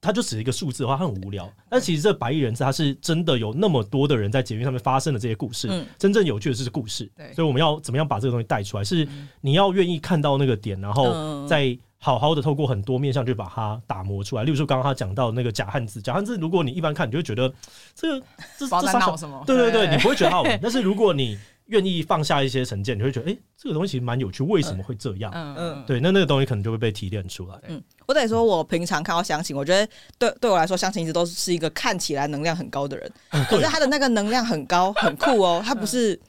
[0.01, 1.51] 它就只是一个数字的话，它很无聊。
[1.69, 5.67] 但其实这白衣人次，它是真的有那么多的人在捷运上面发生的这些故事。
[5.69, 7.11] 嗯、真正有趣的是故事。
[7.33, 8.83] 所以我们要怎么样把这个东西带出来？
[8.83, 9.07] 是
[9.41, 14.43] 你要愿意看到那个点，然后再好好的透过很多面向去把它打磨出来。
[14.45, 17.53] 例如说，刚刚他讲到那个假汉字，假汉字，如果你一般看，你就会觉得
[17.93, 18.25] 这个
[18.57, 19.43] 这这啥什么？
[19.45, 20.59] 对对对，你不会觉得好玩。
[20.63, 21.37] 但是如果你
[21.69, 25.31] 愿意放下一些成见，你会觉得，哎、欸，这个东西蛮有趣，为什么会这样？
[25.33, 27.55] 嗯嗯，对，那那个东西可能就会被提炼出来。
[27.67, 33.11] 嗯，我得说，我平常看到相亲，我觉得对对我来说，相亲一直都是一个看起来能量很高的人。
[33.29, 36.19] 嗯、可是他的那个能量很高，很酷哦，他不是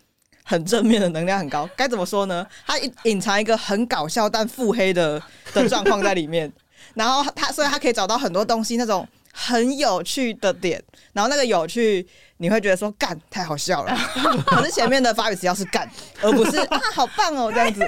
[0.45, 2.47] 很正面的能量很高，该怎么说呢？
[2.67, 5.23] 他隐藏一个很搞笑但腹黑的
[5.55, 6.53] 的状况在里面，
[6.95, 10.83] 然后他所以他可以找到很多东西，那种很有趣的点，
[11.15, 12.07] 然后那个有趣。
[12.41, 13.95] 你会觉得说干太好笑了，
[14.47, 15.89] 可是前面的发语词要是干，
[16.23, 17.87] 而不是 啊好棒哦这样子。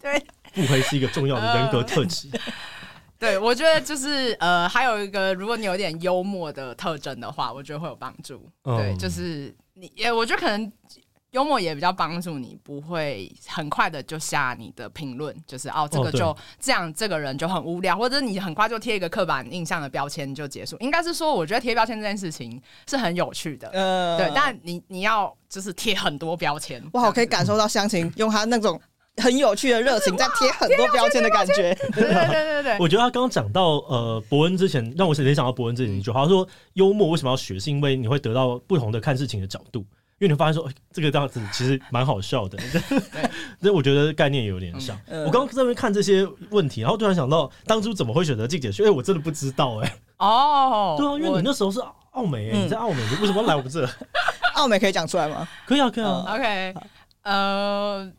[0.00, 0.16] 对，
[0.54, 2.28] 不黑是一个重要的人格特质。
[3.18, 8.48] 对，我觉得就是呃，还有一个，如果你有点幽默的特征的话，我觉得会有帮助。
[8.62, 10.72] 对，就是你，也我觉得可能
[11.32, 20.76] 幽默也比较帮助你，不会很快的就下你的评论，就是哦，这个就这样，这个人就很无聊，或者你很快就贴一个刻板印象的标签就结束。
[20.80, 24.32] 应该是说，我觉得贴标签这件事情是很有趣的，呃，对。
[24.34, 28.80] 但你你要就是贴很多标签，我好可以感受到湘琴用他那种
[29.18, 31.72] 很有趣的热情在贴很多标签的感觉。
[31.94, 32.78] 对对对对对。
[32.80, 39.84] 我觉得他刚刚讲到呃，伯恩之前让我联想到伯恩之前一句话，他说幽默为什么要学，是因为你会得到不同的看事情的角度。
[40.20, 42.58] 因为你发现说，欸、这个这样子其实蛮好笑的，
[43.60, 44.94] 那我觉得概念也有点像。
[45.06, 48.86] 嗯、我刚刚在那边看这些问题，然后突然想到，当初怎么会选择进解说？
[48.86, 49.98] 哎，我真的不知道哎、欸。
[50.18, 51.80] 哦，对啊，因为你那时候是
[52.10, 53.88] 澳美、你在澳美，你为什么要来我们这？
[54.56, 55.48] 澳美可以讲出来吗？
[55.66, 56.26] 可以啊，可以啊。
[56.28, 56.74] OK，
[57.22, 58.12] 呃，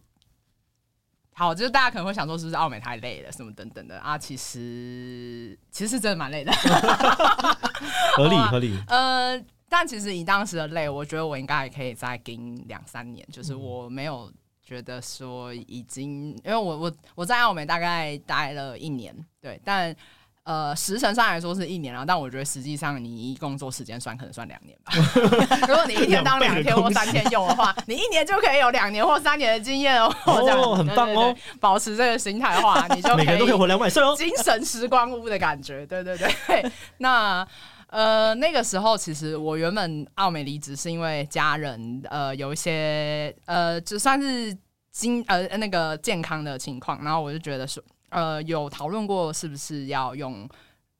[1.34, 4.18] 好，就是大家可能会想说，是不是澳美太累了，什么等等的啊？
[4.18, 6.52] 其实，其实是真的蛮累的。
[8.18, 8.76] 合理，合理。
[8.88, 9.40] 呃。
[9.74, 13.26] 但其实以当时的累，我觉得我应该也可以再跟两三年。
[13.32, 14.30] 就是我没有
[14.62, 19.96] 觉得说已经，因为我我我在澳美大概待了一年，对，但
[20.44, 22.06] 呃时程上来说是一年了。
[22.06, 24.92] 但我觉得实际上你一工作时间算，可能算两年吧。
[25.66, 30.14] 如果你一天当两天或三天用的话，你一年就可以有两年或三年的经验哦。
[30.26, 31.34] 哦，很棒哦！
[31.62, 34.14] 保持这个心态的话，你就每个人都可以活两百岁哦。
[34.18, 36.72] 精神时光屋的感觉，对对对，对。
[37.00, 37.48] 那。
[37.92, 44.58] 呃，那个时候其实我原本奥美离职是因为家人呃有一些呃就算是
[44.92, 50.50] 经呃那个健康的情况，然后我就觉得说呃有讨论过是不是要用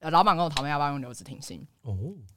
[0.00, 1.96] 呃老板跟我讨论要不要用留职停薪哦，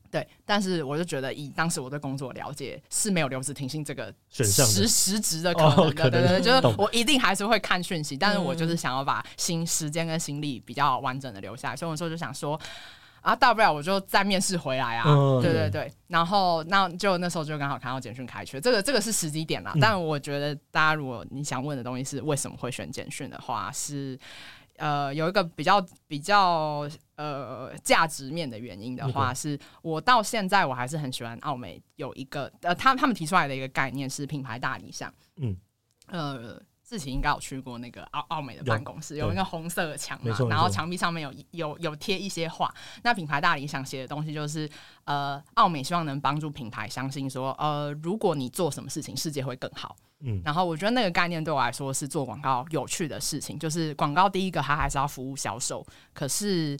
[0.10, 12.58] 对，但是我就觉得以当时我对工作了解是没有留职停薪这个选项实实质的可能的，哦、能对对对，就是我一定还是会看讯息，但是我就是想要把心时间跟心力比较完整的留下来，所以我说就想说。
[13.26, 15.04] 啊，大不了我就再面试回来啊！
[15.08, 19.72] 嗯、对对对，然后那就那时候就刚好看到简讯开缺，这个这个是时机点啦。
[19.74, 24.16] 嗯、但我觉得大家如果你想问的东西是为什么会选简讯的话，是
[24.78, 35.58] 呃有一个比较比较呃价值面的原因的话，嗯、是我到现在我还是很喜欢奥美有一个呃他他们提出来的一个概念是品牌大理想，嗯
[36.06, 36.62] 呃。
[36.86, 42.72] 自己应该有去过那个奥奥美的办公室，有，有一个红色的墙嘛，然后墙壁上面有有有贴一些话。
[43.02, 44.70] 那品牌大理想写的东西就是，
[45.06, 49.96] 呃，奥美希望能帮助品牌相信说，呃，如果你做什么事情，世界会更好。
[50.20, 56.78] 嗯，然后我觉得那个概念对我来说是做广告有趣的事情，就是广告第一个它还是要服务销售，可是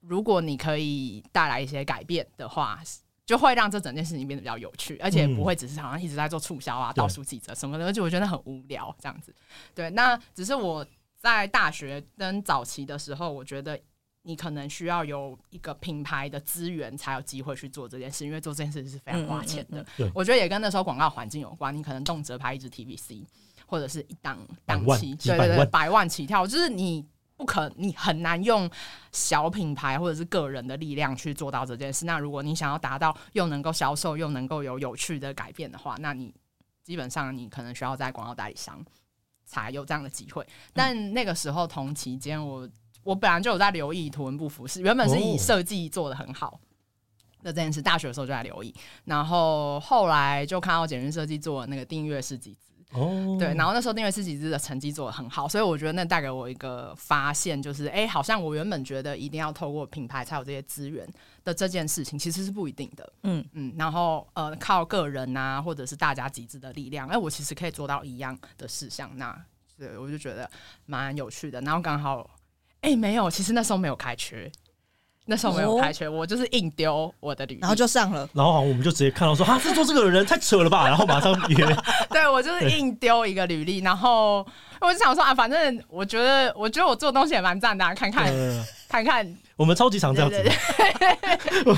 [0.00, 2.80] 如果你可以带来一些改变的话。
[3.26, 9.34] 就会让这整件事情变得比较有趣，而且不会只是好像一直在做促销啊、倒数几折什么的，而且我觉得很无聊这样子。
[9.74, 13.80] 对，那只是我在大学跟早期的时候，我觉得
[14.22, 19.84] 你可能需要有一个品牌的资源，才有机会去做这件事，因为做这件事是非常花钱的。
[20.14, 23.24] 我觉得也跟那时候广告环境有关，你可能动辄拍一支 TVC，
[23.66, 27.06] 或者是一档档期，对对对，百万起跳，就是你。
[27.36, 28.70] 不可，你很难用
[29.10, 32.04] 小品牌或者是个人的力量去做到这件事。
[32.04, 36.32] 那如果你想要达到又能够销售又能够有有趣的改变的话，那你
[36.84, 38.84] 基本上你可能需要在广告代理商
[39.44, 40.46] 才有这样的机会。
[40.72, 42.68] 但那个时候同期间，我
[43.02, 46.60] 我本来就有在留意图文不符，是原本是以设计做得很好
[47.42, 47.82] 的这件事。
[47.82, 48.72] 大学的时候就在留意，
[49.06, 52.73] 然后后来就看到简讯设计做那个订阅式集资。
[52.94, 61.04] 哦，对，然后那时候订阅式集资的成绩做得很好，所以我觉得那带给我一个发现，就是哎，好像我原本觉得一定要透过品牌才有这些资源
[61.42, 63.12] 的这件事情，其实是不一定的。
[63.24, 69.36] 嗯嗯，然后呃，靠个人啊，或者是大家集资的力量，哎，我其实可以做到一样的事项，那
[69.76, 70.48] 对我就觉得
[70.86, 71.60] 蛮有趣的。
[71.62, 72.30] 然后刚好，
[72.82, 74.50] 哎，没有，其实那时候没有开缺。
[75.26, 78.28] 那时候没有开缺，我就是硬丢我的履历，然后就上了。
[78.34, 81.76] 然后好像我们就直接看到说，啊，是做这个的人太扯了吧， 然后马上约。
[82.10, 84.46] 对，我就是硬丢一个履历，然后
[84.80, 88.32] 我就想说啊，反正我觉得，我觉得我做的东西也蛮赞的，看看
[88.88, 89.36] 看看。
[89.56, 90.44] 我们超级常这样子，
[91.64, 91.72] 我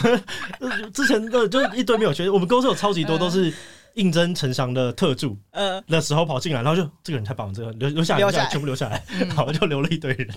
[0.66, 3.52] 们之前的就一堆没有缺，我们公司有超级多都是。
[3.96, 9.02] 应征陈翔的特助，呃，的时候跑进来，然后就这个人太棒了，这个留留下来，留下来，全部留下来，
[9.34, 10.28] 好，嗯、 就留了一堆人。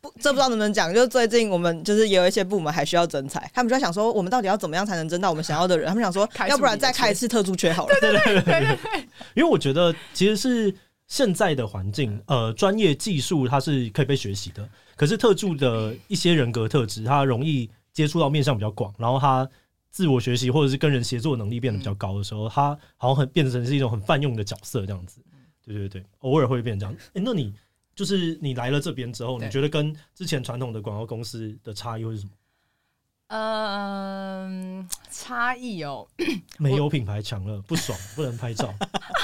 [0.00, 5.88] 不，这不知道能不能讲，就是最近我们就是也有一些部门还需要征才，他们就在想说，我们到底要怎么样才能征到我们想要的人？
[5.88, 7.94] 他们想说，要不然再开一次特助缺好了。
[8.00, 8.78] 对对对 对对。
[9.34, 10.72] 因为我觉得其实是
[11.08, 19.48] 现在的环境，呃，专业技术它是可以被学习的，可是特助的一些人格特质，它容易接触到面向比较广，然后他。
[19.94, 25.20] 自我学习或者是跟人协作能力变得比较高的时候，嗯、他好像很变成是一种很泛用的角色这样子。
[25.64, 26.92] 对对对，偶尔会变这样。
[26.92, 27.54] 哎、欸，那你
[27.94, 32.32] 就是你来了这边之后，你觉得跟之前传统的广告公司的差异会是什么？
[33.28, 36.08] 嗯，差异哦，
[36.58, 38.74] 没有品牌强了，不爽，不能拍照。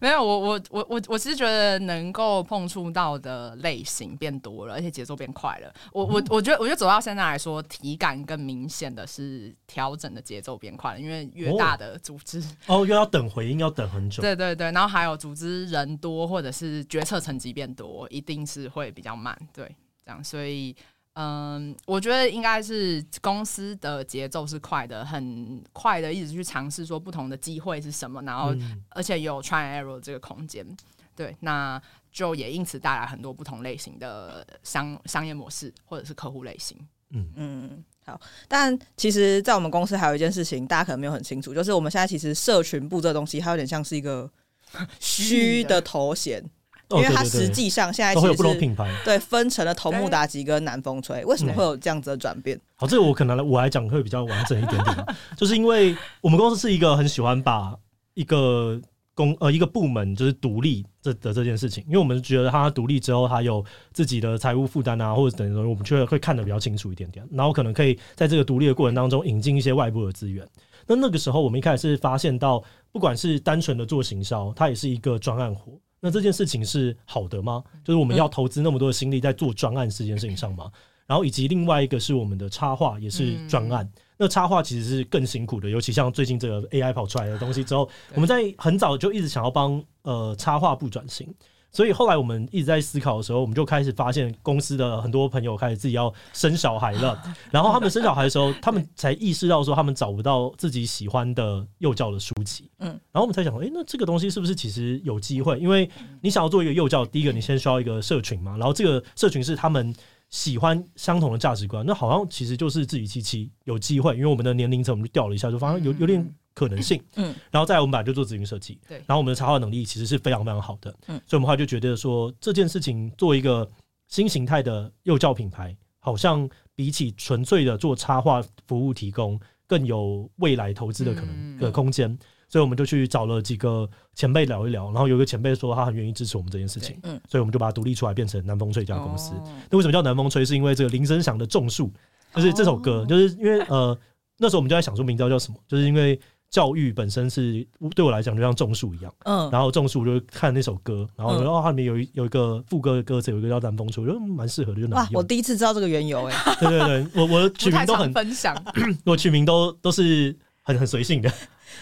[0.00, 5.72] 没有，我我我我我其实觉得能够碰触到的类型变多了，而且节奏变快了。
[5.92, 14.20] 我我我觉得，我觉得走到现在来说，体感更明显的是调整的节奏变快了，因为越大的组织哦，又要等回应，要等很久。
[14.24, 19.38] 对对对，然后还有组织人多，或者是决策层级变多，一定是会比较慢。
[19.52, 19.64] 对，
[20.04, 20.74] 这样，所以。
[21.20, 28.54] 嗯，我觉得应该是公司的节奏是快的，很快的，一直去尝试说不同的机会是什么，然后
[28.88, 30.66] 而且有 try and error 这个空间，
[31.14, 31.80] 对，那
[32.10, 36.78] 就也因此带来很多不同类型的商商业模式或者是客户类型。
[37.10, 44.30] 嗯嗯，好，但其实，在我们公司还有一件事情，大家可能没有很清楚，就是我们现在其实社群部这东西，它有点像是一个
[44.98, 46.42] 虚的头衔。
[46.90, 52.60] 因为它实际上现在其实是不同品牌，对，分成了头目打击跟南风吹，为什么会有这样子的转变？
[52.76, 57.76] 好，这个我可能我来讲会比较完整一点点， 就是因为我们公司是一个很喜欢把
[58.14, 58.80] 一个
[59.14, 70.46] 公呃一个部门就是独立这的这件事情，因为我们觉得它独立之后，它有自己的财务负担啊，或者等于说我们觉得会看得比较清楚一点点，然后可能可以在这个独立的过程当中引进一些外部的资源。
[70.86, 75.72] 那那个时候我们一开始是发现到，不管是单纯的做行销，它也是一个专案活。
[76.00, 77.62] 那这件事情是好的吗？
[77.84, 80.70] 就是我们要投资那么多的心力在做专案这件事情上吗？
[81.06, 91.32] 然后以及另外一个是我们的插画也是专案，那插画其实是更辛苦的，尤其像最近这个 AI 跑出来的东西之后， 我们在很早就一直想要帮呃插画部转型。
[91.72, 97.20] 所以后来我们一直在思考的时候，我们就开始发现公司的很多朋友开始自己要生小孩了。
[97.50, 102.70] 然后他们生小孩的时候，他们才意识到说他们找不到自己喜欢的幼教的书籍。
[102.78, 105.58] 嗯，然后我们才想说，诶，那这个东西是不是其实有机会？
[105.58, 105.88] 因为
[106.20, 108.56] 你想要做一个幼教，第一个你先需要一个社群嘛。
[108.56, 109.94] 然后这个社群是他们
[110.28, 114.14] 喜欢相同的价值观，那好像其实就是自己七七有机会。
[114.14, 116.34] 因为我们的年龄层我们就调了一下，就发现有有点。
[116.60, 123.66] 可能性，嗯，然后再来我们本来就做咨询设计，对，然后我们的插画能力其实是非常非常好的，嗯，所以我们后来就觉得说这件事情做一个
[124.08, 132.14] 新形态的幼教品牌，好像比起纯粹的做插画服务提供更有未来投资的可能的空间，
[132.46, 139.32] 所以我们就去找了几个前辈聊一聊，然后有一个前辈说他很愿意支持我们这件事情，嗯，所以我们就把它独立出来变成南风吹这家公司。
[139.70, 140.44] 那为什么叫南风吹？
[140.44, 141.90] 是因为这个林声祥的种树，
[142.34, 143.96] 就是这首歌，就是因为呃
[144.38, 146.20] 那时候我们就在想说名字叫什么，就是因为。
[146.50, 154.96] 教育本身是对我来讲就像种树一样，嗯，然后种树就看那首歌，然后哦，它里面有一有一个副歌的歌词，有一个叫南风吹，我觉得蛮适合的，就拿。
[154.96, 156.56] 哇，我第一次知道这个缘由哎。
[156.58, 158.56] 对对对，我 我取名都很分享，
[159.04, 161.32] 我取名都都是很很随性的，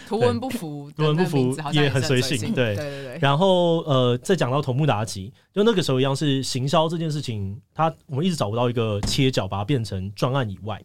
[0.07, 3.19] 图文不符，图文不符也很随性，对对对。
[3.19, 10.79] 然后呃，再讲到头目达吉，就那个时候一样是行销这件事情，它我们一直找不到一个切角，把它变成专案以外。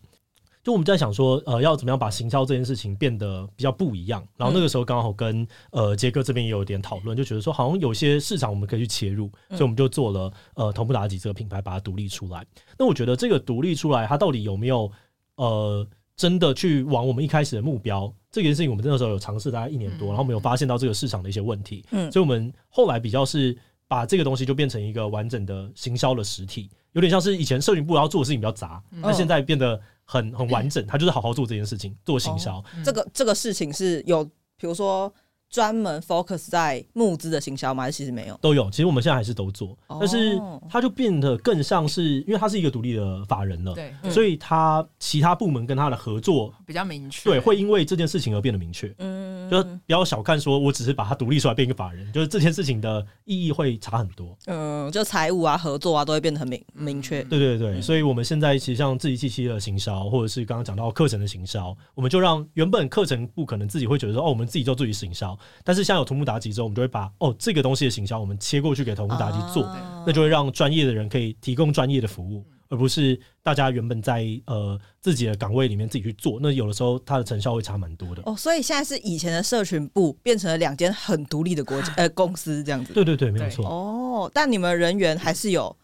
[0.64, 4.26] 就我们在想说，呃，要怎么样把行销这件事情变得比较不一样。
[4.34, 12.42] 然后那个时候刚好跟呃杰哥这边也有一点讨论，就觉得说好像有些市场我们可以去切入，所以我们就做了呃同步妲己这个品牌，把它独立出来。
[12.78, 14.90] 那我觉得这个独立出来，它到底有没有
[15.36, 18.10] 呃真的去往我们一开始的目标？
[18.30, 21.84] 这件事情我们那个时候有尝试大概一年多，然后我们有发现到这个市场的一些问题。
[21.90, 23.54] 嗯，所以我们后来比较是
[23.86, 29.78] 把这个东西就变成一个完整的行销的实体，有点像是以前社群部要做的事情比较杂，那现在变得。
[30.04, 32.62] 很很完整， 他就是好好做这件事情，做行销。
[32.84, 34.24] 这个这个事情是有，
[34.56, 35.12] 比如说。
[35.54, 37.84] 专门 focus 在募资的行销吗？
[37.84, 38.36] 还是其实没有？
[38.42, 38.68] 都有。
[38.72, 40.36] 其实我们现在还是都做，但是
[40.68, 48.92] 它就变得更像是，因为它是一个独立的法人了，对，所以它其他部门跟它的合作比较明确，对，会因为这件事情而变得明确。
[48.98, 54.36] 嗯，就不要小看说，我只是把它独立出来变一个法人，就是这件事情的意义会差很多。
[54.46, 57.22] 嗯，就财务啊、合作啊，都会变得很明明确。
[57.22, 65.38] 对对对，所以我们现在其实像志祺七七的行销，或者是刚刚讲到课程的行销，我们就让原本课程部可能自己会觉得说，哦，我们自己做自己行销。
[65.62, 69.64] 但是像有头目妲己之后，我们就会把哦这个东西的行销，我们切过去给头目妲己做，
[70.06, 76.38] 那就会让专业的人可以提供专业的服务，而不是大家原本在呃自己的岗位里面自己去做。
[76.40, 78.22] 那有的时候它的成效会差蛮多的。
[78.26, 82.92] 哦，所以现在是以前的社群部变成了两间很独立的国家 呃公司这样子。
[82.92, 83.66] 对对对，没有错。
[83.66, 85.76] 哦，但你们人员还是有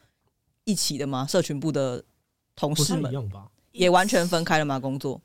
[0.65, 1.27] 一起的吗？
[1.27, 2.03] 社群部的
[2.55, 3.13] 同事们
[3.73, 4.79] 也完全分开了吗？
[4.79, 5.21] 工作？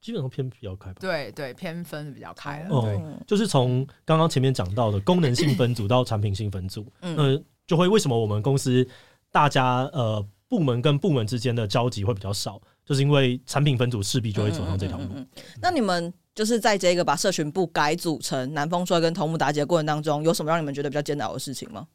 [0.00, 2.68] 基本上偏比较开吧，对对，偏分比较开了。
[2.70, 8.86] 哦、嗯，就是从刚刚前面讲到的功能性分组到产品性分组，嗯、呃，就会为什么我们公司
[9.32, 15.04] 大家呃部门跟部门之间的交集会比较少，就是因为产品分组势必就会走上这条路。
[15.04, 21.86] 嗯嗯嗯嗯、那你们就是在这个把社群部改组成南风吹跟头目妲己的过程当中，有什么让你们觉得比较煎熬的事情吗？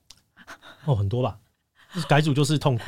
[0.86, 1.39] 哦，很多吧，
[2.10, 2.84] 改组就是痛苦。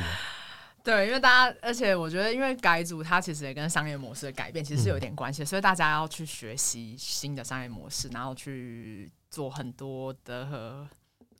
[0.86, 10.88] 对，因为大家，而且我觉得，因为改组它其实也跟商业模式的改变其实是有点关系，嗯、所以大家要去学习新的商业模式，然后去做很多的和，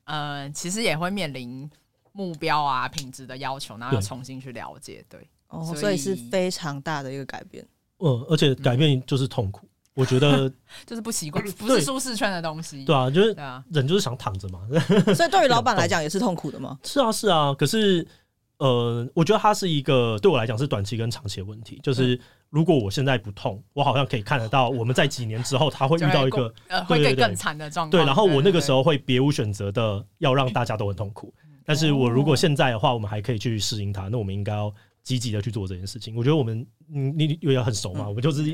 [0.04, 1.70] 呃，其实也会面临
[2.10, 5.04] 目标啊、品质的要求，然后要重新去了解。
[5.08, 7.64] 对，哦，所以是非常大的一个改变。
[7.98, 9.68] 嗯，而且改变就是痛苦。
[9.94, 10.52] 我觉得
[10.84, 12.84] 就是不习惯，不是舒适圈的东西。
[12.84, 13.34] 对啊，就是
[13.70, 14.60] 人就是想躺着嘛。
[15.14, 16.78] 所以对于老板 来讲也是痛苦的吗？
[16.82, 17.54] 是啊，是啊。
[17.54, 18.06] 可是
[18.58, 21.78] 呃，我觉得它是一个对我来讲是短期跟长期的问题。
[21.82, 22.18] 就是
[22.50, 27.90] 如果我现在不痛，我好像可以看得到我们在几年之后他会遇到一个呃会更更惨的状况。
[27.90, 31.32] 对，然后我那个时候会别无选择的要让大家都很痛苦。
[31.64, 36.14] 但是我如果现在的话，我们还可以去适应它，那我们应该要积极的去做这件事情。
[36.16, 36.66] 我觉得我们。
[36.94, 38.08] 嗯，你有点很熟嘛？
[38.08, 38.44] 我们就是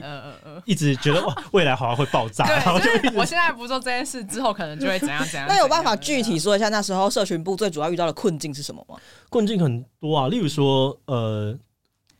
[0.65, 2.45] 一直觉得哇，未来好像会爆炸。
[2.47, 5.47] 然后就我现在不做这件事之后，可能就会怎样怎样。
[5.49, 8.97] 那有办法具体说一下那时候社群部最主要遇到的困境是什么吗？
[9.29, 11.59] 困境很多啊，例如说，呃，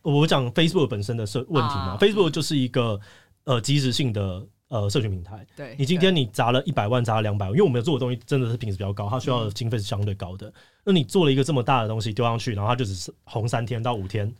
[0.01, 1.97] 我讲 Facebook 本身的社问题嘛。
[1.99, 2.99] Facebook 就是一个
[3.45, 5.45] 呃即时性的呃社群平台。
[5.55, 10.53] 对，你今天你砸了一百万，砸了两百万，因为我们做的东西真的是品质比较高，它需要的经费是相对高的。
[10.85, 14.33] 那你做了一个这么大的东西丢上去，然后它就只是红三天到五天，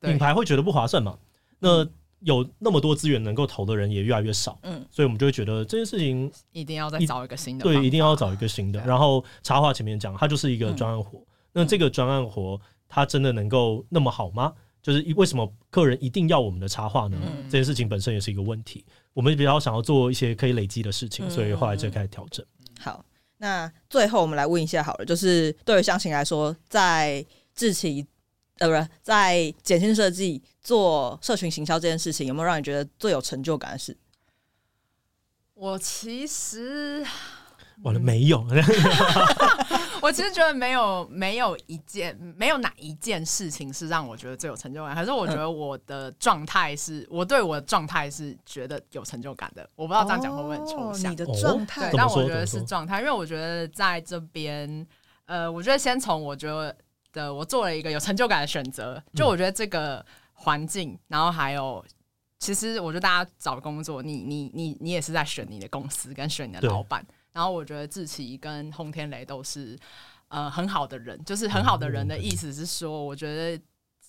[0.00, 1.16] 品牌会觉得不划算嘛？
[1.58, 1.86] 那
[2.20, 8.80] 有那么多资源能够投的人也越来越少，嗯，所以我们就会觉得这件事情一定要再找一个新的，对，一定要找一个新的。
[8.86, 11.20] 然后插画前面讲，它就是一个专案活。
[11.52, 14.52] 那这个专案活，它真的能够那么好吗？
[14.82, 17.18] 就是为什么客人一定要我们的插画呢？
[17.44, 18.84] 这件事情本身也是一个问题。
[19.12, 22.44] 我们比较想要做一些可以累积的事情，所以后来就开始调整。
[22.80, 23.04] 好，
[23.36, 27.24] 那最后我们来问一下好了，就是对于湘琴来说，在
[27.54, 28.06] 志祺。
[28.58, 33.96] 呃，不是在简讯设计做社群行销这件事情，有没有让你觉得最有成就感的事？
[35.52, 37.06] 我其实
[37.82, 38.46] 完了没有，
[40.02, 44.94] 我其实觉得没有没有一件没有哪一件事情是让我觉得最有成就感。
[44.94, 49.68] 还是我觉得我的状态是，嗯、我对我的状态是觉得有成就感的。
[49.76, 51.10] 我不知道这样讲会不会很抽象？
[51.10, 54.86] 哦、你的状态，对，但我觉得是状态，因为我觉得在这边，
[55.26, 56.74] 呃，我觉得先从我觉得。
[57.16, 59.02] 的，我做了一个有成就感的选择。
[59.14, 60.04] 就我觉得这个
[60.34, 61.82] 环境，然后还有，
[62.38, 67.04] 其实我觉得大家找工作，你你你你也是在选你的公司跟选你的老板。
[67.32, 69.76] 然后我觉得志奇跟轰天雷都是
[70.28, 73.60] 呃很好的人，就是很好的人的意思是说，我觉得。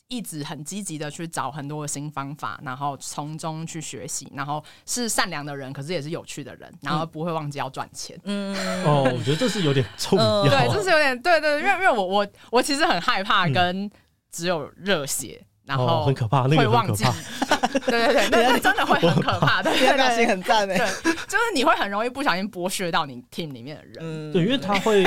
[0.10, 8.18] 一直很积极的去找很多的新方法，然后从中去学习，然后是善良的人，可是也是有趣的人，然后不会忘记要赚钱。
[8.24, 8.56] 嗯，
[8.86, 10.44] 哦，我觉得这是有点重要。
[10.44, 13.90] 对， 这是有点对对，因为因为我我我其实很害怕跟
[14.32, 17.04] 只有热血，然后很可怕，那个会忘记。
[17.86, 19.62] 对对对，那真的会很可怕。
[19.64, 20.78] 对，那个心很赞诶。
[20.78, 24.32] 对，就是你会很容易不小心剥削到你 team 里面的人。
[24.32, 25.04] 对，因为他会。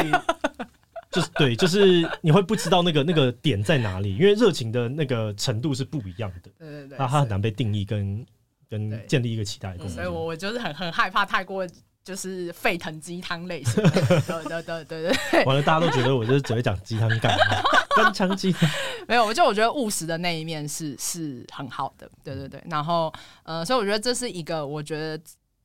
[1.11, 6.51] 就是对，就是你会不知道那个那个点在哪里，因为热情的那个程度是不一样的。
[6.59, 8.25] 对对对，那它很难被定义跟
[8.69, 9.77] 跟建立一个期待。
[9.89, 11.67] 所以我我就是很很害怕太过
[12.05, 13.91] 就是沸腾鸡汤类型的。
[13.91, 15.45] 对对对对对。
[15.45, 17.63] 完了，大家都觉得我就是只会讲鸡汤干嘛？
[17.97, 18.71] 官腔鸡汤。
[19.09, 22.09] 没有，我就我觉得务实的那一面是是很好的。
[22.23, 25.21] 对对对，然后呃，所以我觉得这是一个我觉得。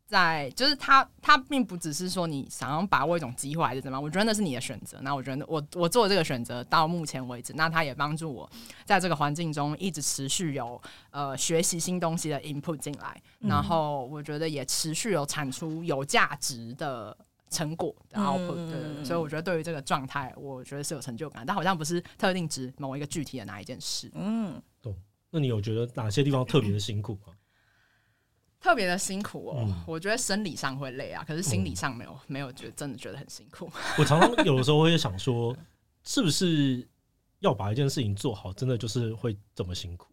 [0.07, 4.99] 在就是他，他并不只是说你想要把握一种机会还是怎么样，我觉得那是你的选择。
[5.01, 8.49] 那我觉得我我做这个选择到目前为止，那他也帮助我
[8.85, 10.79] 在这个环境中一直持续有
[11.09, 17.17] 呃学习新东西的 input 进来，嗯、然后我觉得也持续有产出有价值的
[17.49, 18.55] 成果的 output。
[18.69, 24.11] 对，对，对，所以我觉得对于这个状态，我觉得是有成就感，但好像不是特定指某一个具体的哪一件事。
[24.13, 24.95] 嗯，懂。
[25.31, 27.33] 那你有觉得哪些地方特别的辛苦吗？
[28.65, 33.69] 特别的辛苦哦，嗯、我觉得生理上会累啊，可是心理上没有、嗯、没有觉得真的觉得很辛苦。
[33.99, 35.55] 我常常有的时候会想说，
[36.03, 36.83] 是不是
[37.41, 40.07] 要把一件事情做好，真的就是会这么辛苦？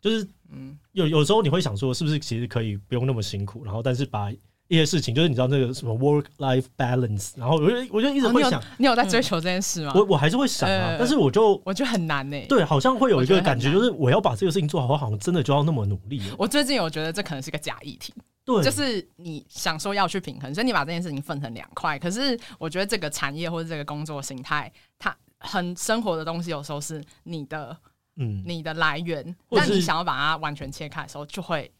[0.00, 4.32] 就是嗯，有有时候你会想说，是不是其实可以不用那么辛苦，然后但是把。
[4.68, 9.92] 一些事情，就是你知道那个什么 work life balance，然后我就我就一直会想，你有在追求这件事吗？
[9.94, 12.38] 我我还是会想啊，但是我就我觉得很难呢。
[12.48, 16.20] 对，好像会有一个感觉，就是我要把这个事情做好，我好像真的就要那么努力。
[16.36, 18.12] 我最近有觉得这可能是个假议题，
[18.44, 21.98] 对，就是你想说要去平衡，所以你把这件事情分成两块。
[21.98, 27.74] 可是我觉得这个产业或者这个工作形态，它很生活的东西，有时候是你的，
[28.16, 31.72] 嗯，你的来源，但你想要把它完全切开的时候，就会。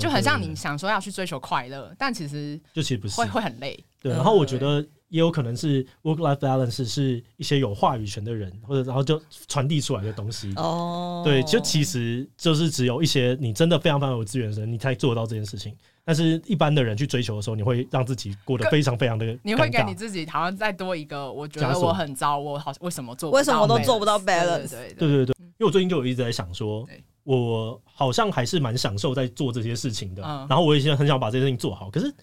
[0.00, 3.78] 就很像你想说要去追求快乐，但其实就其实不是，会会很累。
[4.00, 10.52] 对，然后我觉得也有可能是 work life balance 是一些有话语权的人，或者然后就传递出来的东西。
[10.56, 15.74] 哦，对，就其实就是只有一些你真的非常非常有资源的人，你才做得到这件事情。
[16.04, 24.70] 但是一般的人去追求的时候，你会让自己过得非常非常的，你会给你自己好像再多一个，我觉得我很糟，我好为什么做不到，为什么都做不到 balance？
[24.70, 26.86] 对对对对，因为我最近就有一直在想说，
[27.24, 32.14] 我好像还是蛮享受在做这些事情的，然后我也现在很想把这些事情做好，可是。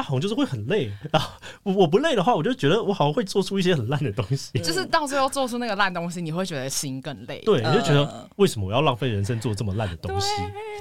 [0.00, 1.28] 他好像就是会很累，然 后
[1.64, 4.56] 我我不累的话，我就觉得我好像会做出一些很烂的东西。
[4.62, 7.42] 就是到最后做出那个烂东西，你会觉得心更累。
[7.44, 10.28] 对，你就觉得为什么我要浪费人生做这么烂的东西？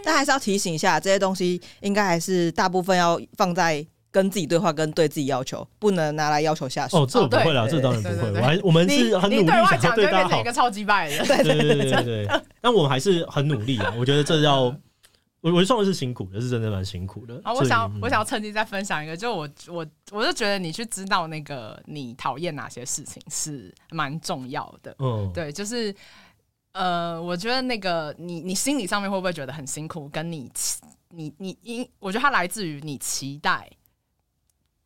[0.04, 3.84] 但还是要提醒一下，这些东西应该还是大部分要放在
[4.18, 6.98] 跟自己对话，跟对自己要求，不能拿来要求下属。
[6.98, 8.32] 哦，这我不会啦，这当然不会。
[8.32, 10.42] 我还我们是很努力想要对大家好。
[10.42, 11.24] 一个超级败人。
[11.28, 12.42] 对对对对对。
[12.60, 14.76] 但我们还是很努力啊，我觉得这要。
[15.42, 17.40] 我我说的是辛苦的，是真的蛮辛苦的。
[17.44, 24.96] 啊，我想我想要趁机再分享一个，就我我我就觉得你去知道那个你讨厌哪些事情是蛮重要的。
[24.98, 25.94] 嗯，对，就是
[26.74, 30.10] 呃，我觉得那个你你心理上面会不会觉得很辛苦？
[30.10, 30.52] 跟你
[31.10, 33.70] 你你因，我觉得它来自于你期待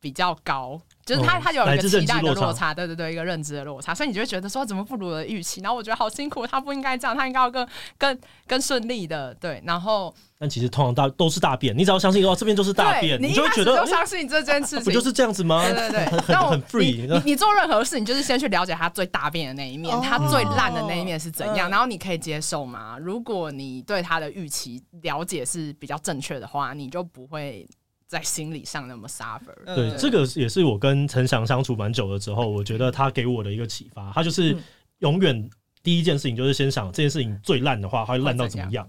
[0.02, 0.78] 比较高。
[1.04, 5.60] 就是他，他有一个期待的落差，对对对，一个认知的落差，所以你就会觉得说怎么不如我的预期？
[5.60, 7.66] 然后我觉得好辛苦，他不应该这样，他应该要更
[7.98, 9.60] 更更顺利的，对。
[9.66, 15.64] 然后，但其实通常大都是大便，你只要相信哦，这边就是大便，你就会觉得就相信这件事情，不就是这样子吗？
[15.68, 17.04] 对对对，很很 free。
[17.08, 22.96] 你你做任何事，你就是先去了解他最大便的那一面，他最烂的那一面是怎样，然后你可以接受吗？
[23.00, 27.68] 如果你对他的预期了解是比较正确的话，你就不会。
[28.12, 34.12] 在心理上那么 suffer，对，这个也是我跟陈翔相处蛮久了之后，我觉得他给我的一个启发。
[34.12, 34.54] 他就是
[34.98, 35.48] 永远
[35.82, 38.86] 第一件事情就是先想这件事情最烂的话，它会烂到怎么样？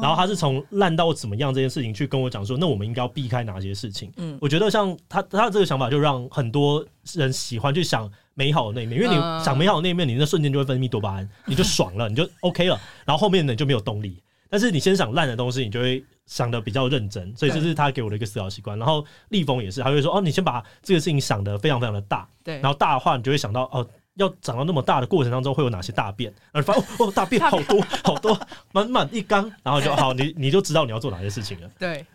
[0.00, 4.12] 然后他是从烂到怎么样这件事情去跟我讲说，那我们应该要避开哪些事情？
[4.16, 14.22] 嗯，我觉得像他他的这个想法，就让很多人喜欢去想美好的那一面，因为你想美好的那一面，你那瞬间就会分泌多巴胺，你就爽了，你就 OK 了，然后后面呢你就没有动力。
[14.48, 18.78] 但是你先想烂的东西，你就会想的比较认真，所以这是他给我的一个思考习惯。
[18.78, 22.58] 然后立峰也是，他会说：“哦，你先把这个事情想的非常非常的大，对。
[22.60, 28.40] 然后大的话，你就会想到哦，要长到那么大的过程当中会有哪些大便，然后发现哦，哦，大便好多好多，
[28.72, 32.06] 满满一缸，然后就 好，你你就知道你要做哪些事情了。”对，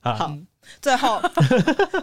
[0.00, 0.36] 好。
[0.80, 1.20] 最后，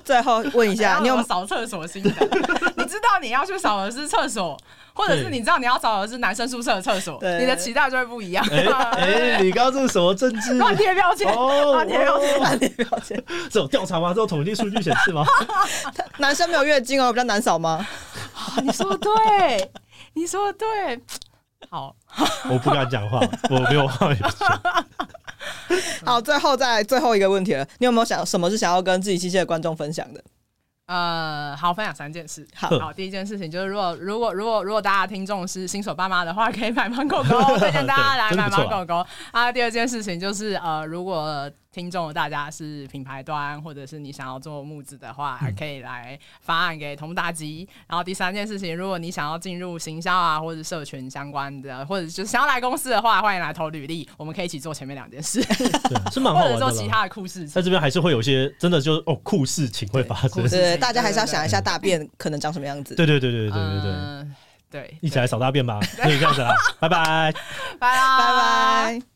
[0.04, 2.10] 最后问一下， 你有扫厕所心得？
[2.76, 4.58] 你知道你要去扫的是厕所，
[5.00, 8.46] 或者是你知道你要找的是男生宿舍的厕所，你的期待就会不一样。
[8.52, 10.56] 哎， 你刚刚这是什么政治？
[10.56, 13.24] 乱贴标签哦，乱贴标签，乱贴标签。
[13.50, 14.10] 这种调查吗？
[14.10, 15.24] 这种统计数据显示吗？
[16.20, 17.88] 男生没有月经哦，比较难扫吗？
[18.62, 19.72] 你说的对，
[20.16, 21.02] 你说的对。
[21.70, 21.96] 好，
[22.50, 24.30] 我不敢讲话， 我没有话语权。
[26.04, 30.22] 好，最后再最后一个问题了，你有没有想什么是想要跟自己机械的观众分享的？
[30.90, 32.48] 呃，好，分享三件事。
[32.56, 39.06] 好，好，第一件事情就是，如果如果如果如果大家听众是新手爸妈的话，可以买芒狗狗， 推荐大家来买芒狗狗。
[39.32, 47.68] 啊，第二件事情就是，呃，如果听众大家是品牌端，或者是你想要做木子的话，还可以来发案给同步大吉。
[47.88, 55.44] 然后第三件事情，如果你想要进入行销啊，或者社群相关的，或者就是想要来公司的话，欢迎来投履历，我们可以一起做前面两件事，
[56.12, 57.48] 是蛮或者做其他的酷事情。
[57.48, 60.50] 在这边还是会有一些真的就是哦酷事情会发生。
[60.50, 62.96] 对，大家还是要想一下大便可能长什么样子。
[62.96, 64.36] 对对对对对对对嗯
[64.72, 65.80] 对，一起来扫大便吧！
[65.98, 67.32] 可以这样子了，拜拜，
[67.80, 69.09] 拜拜拜。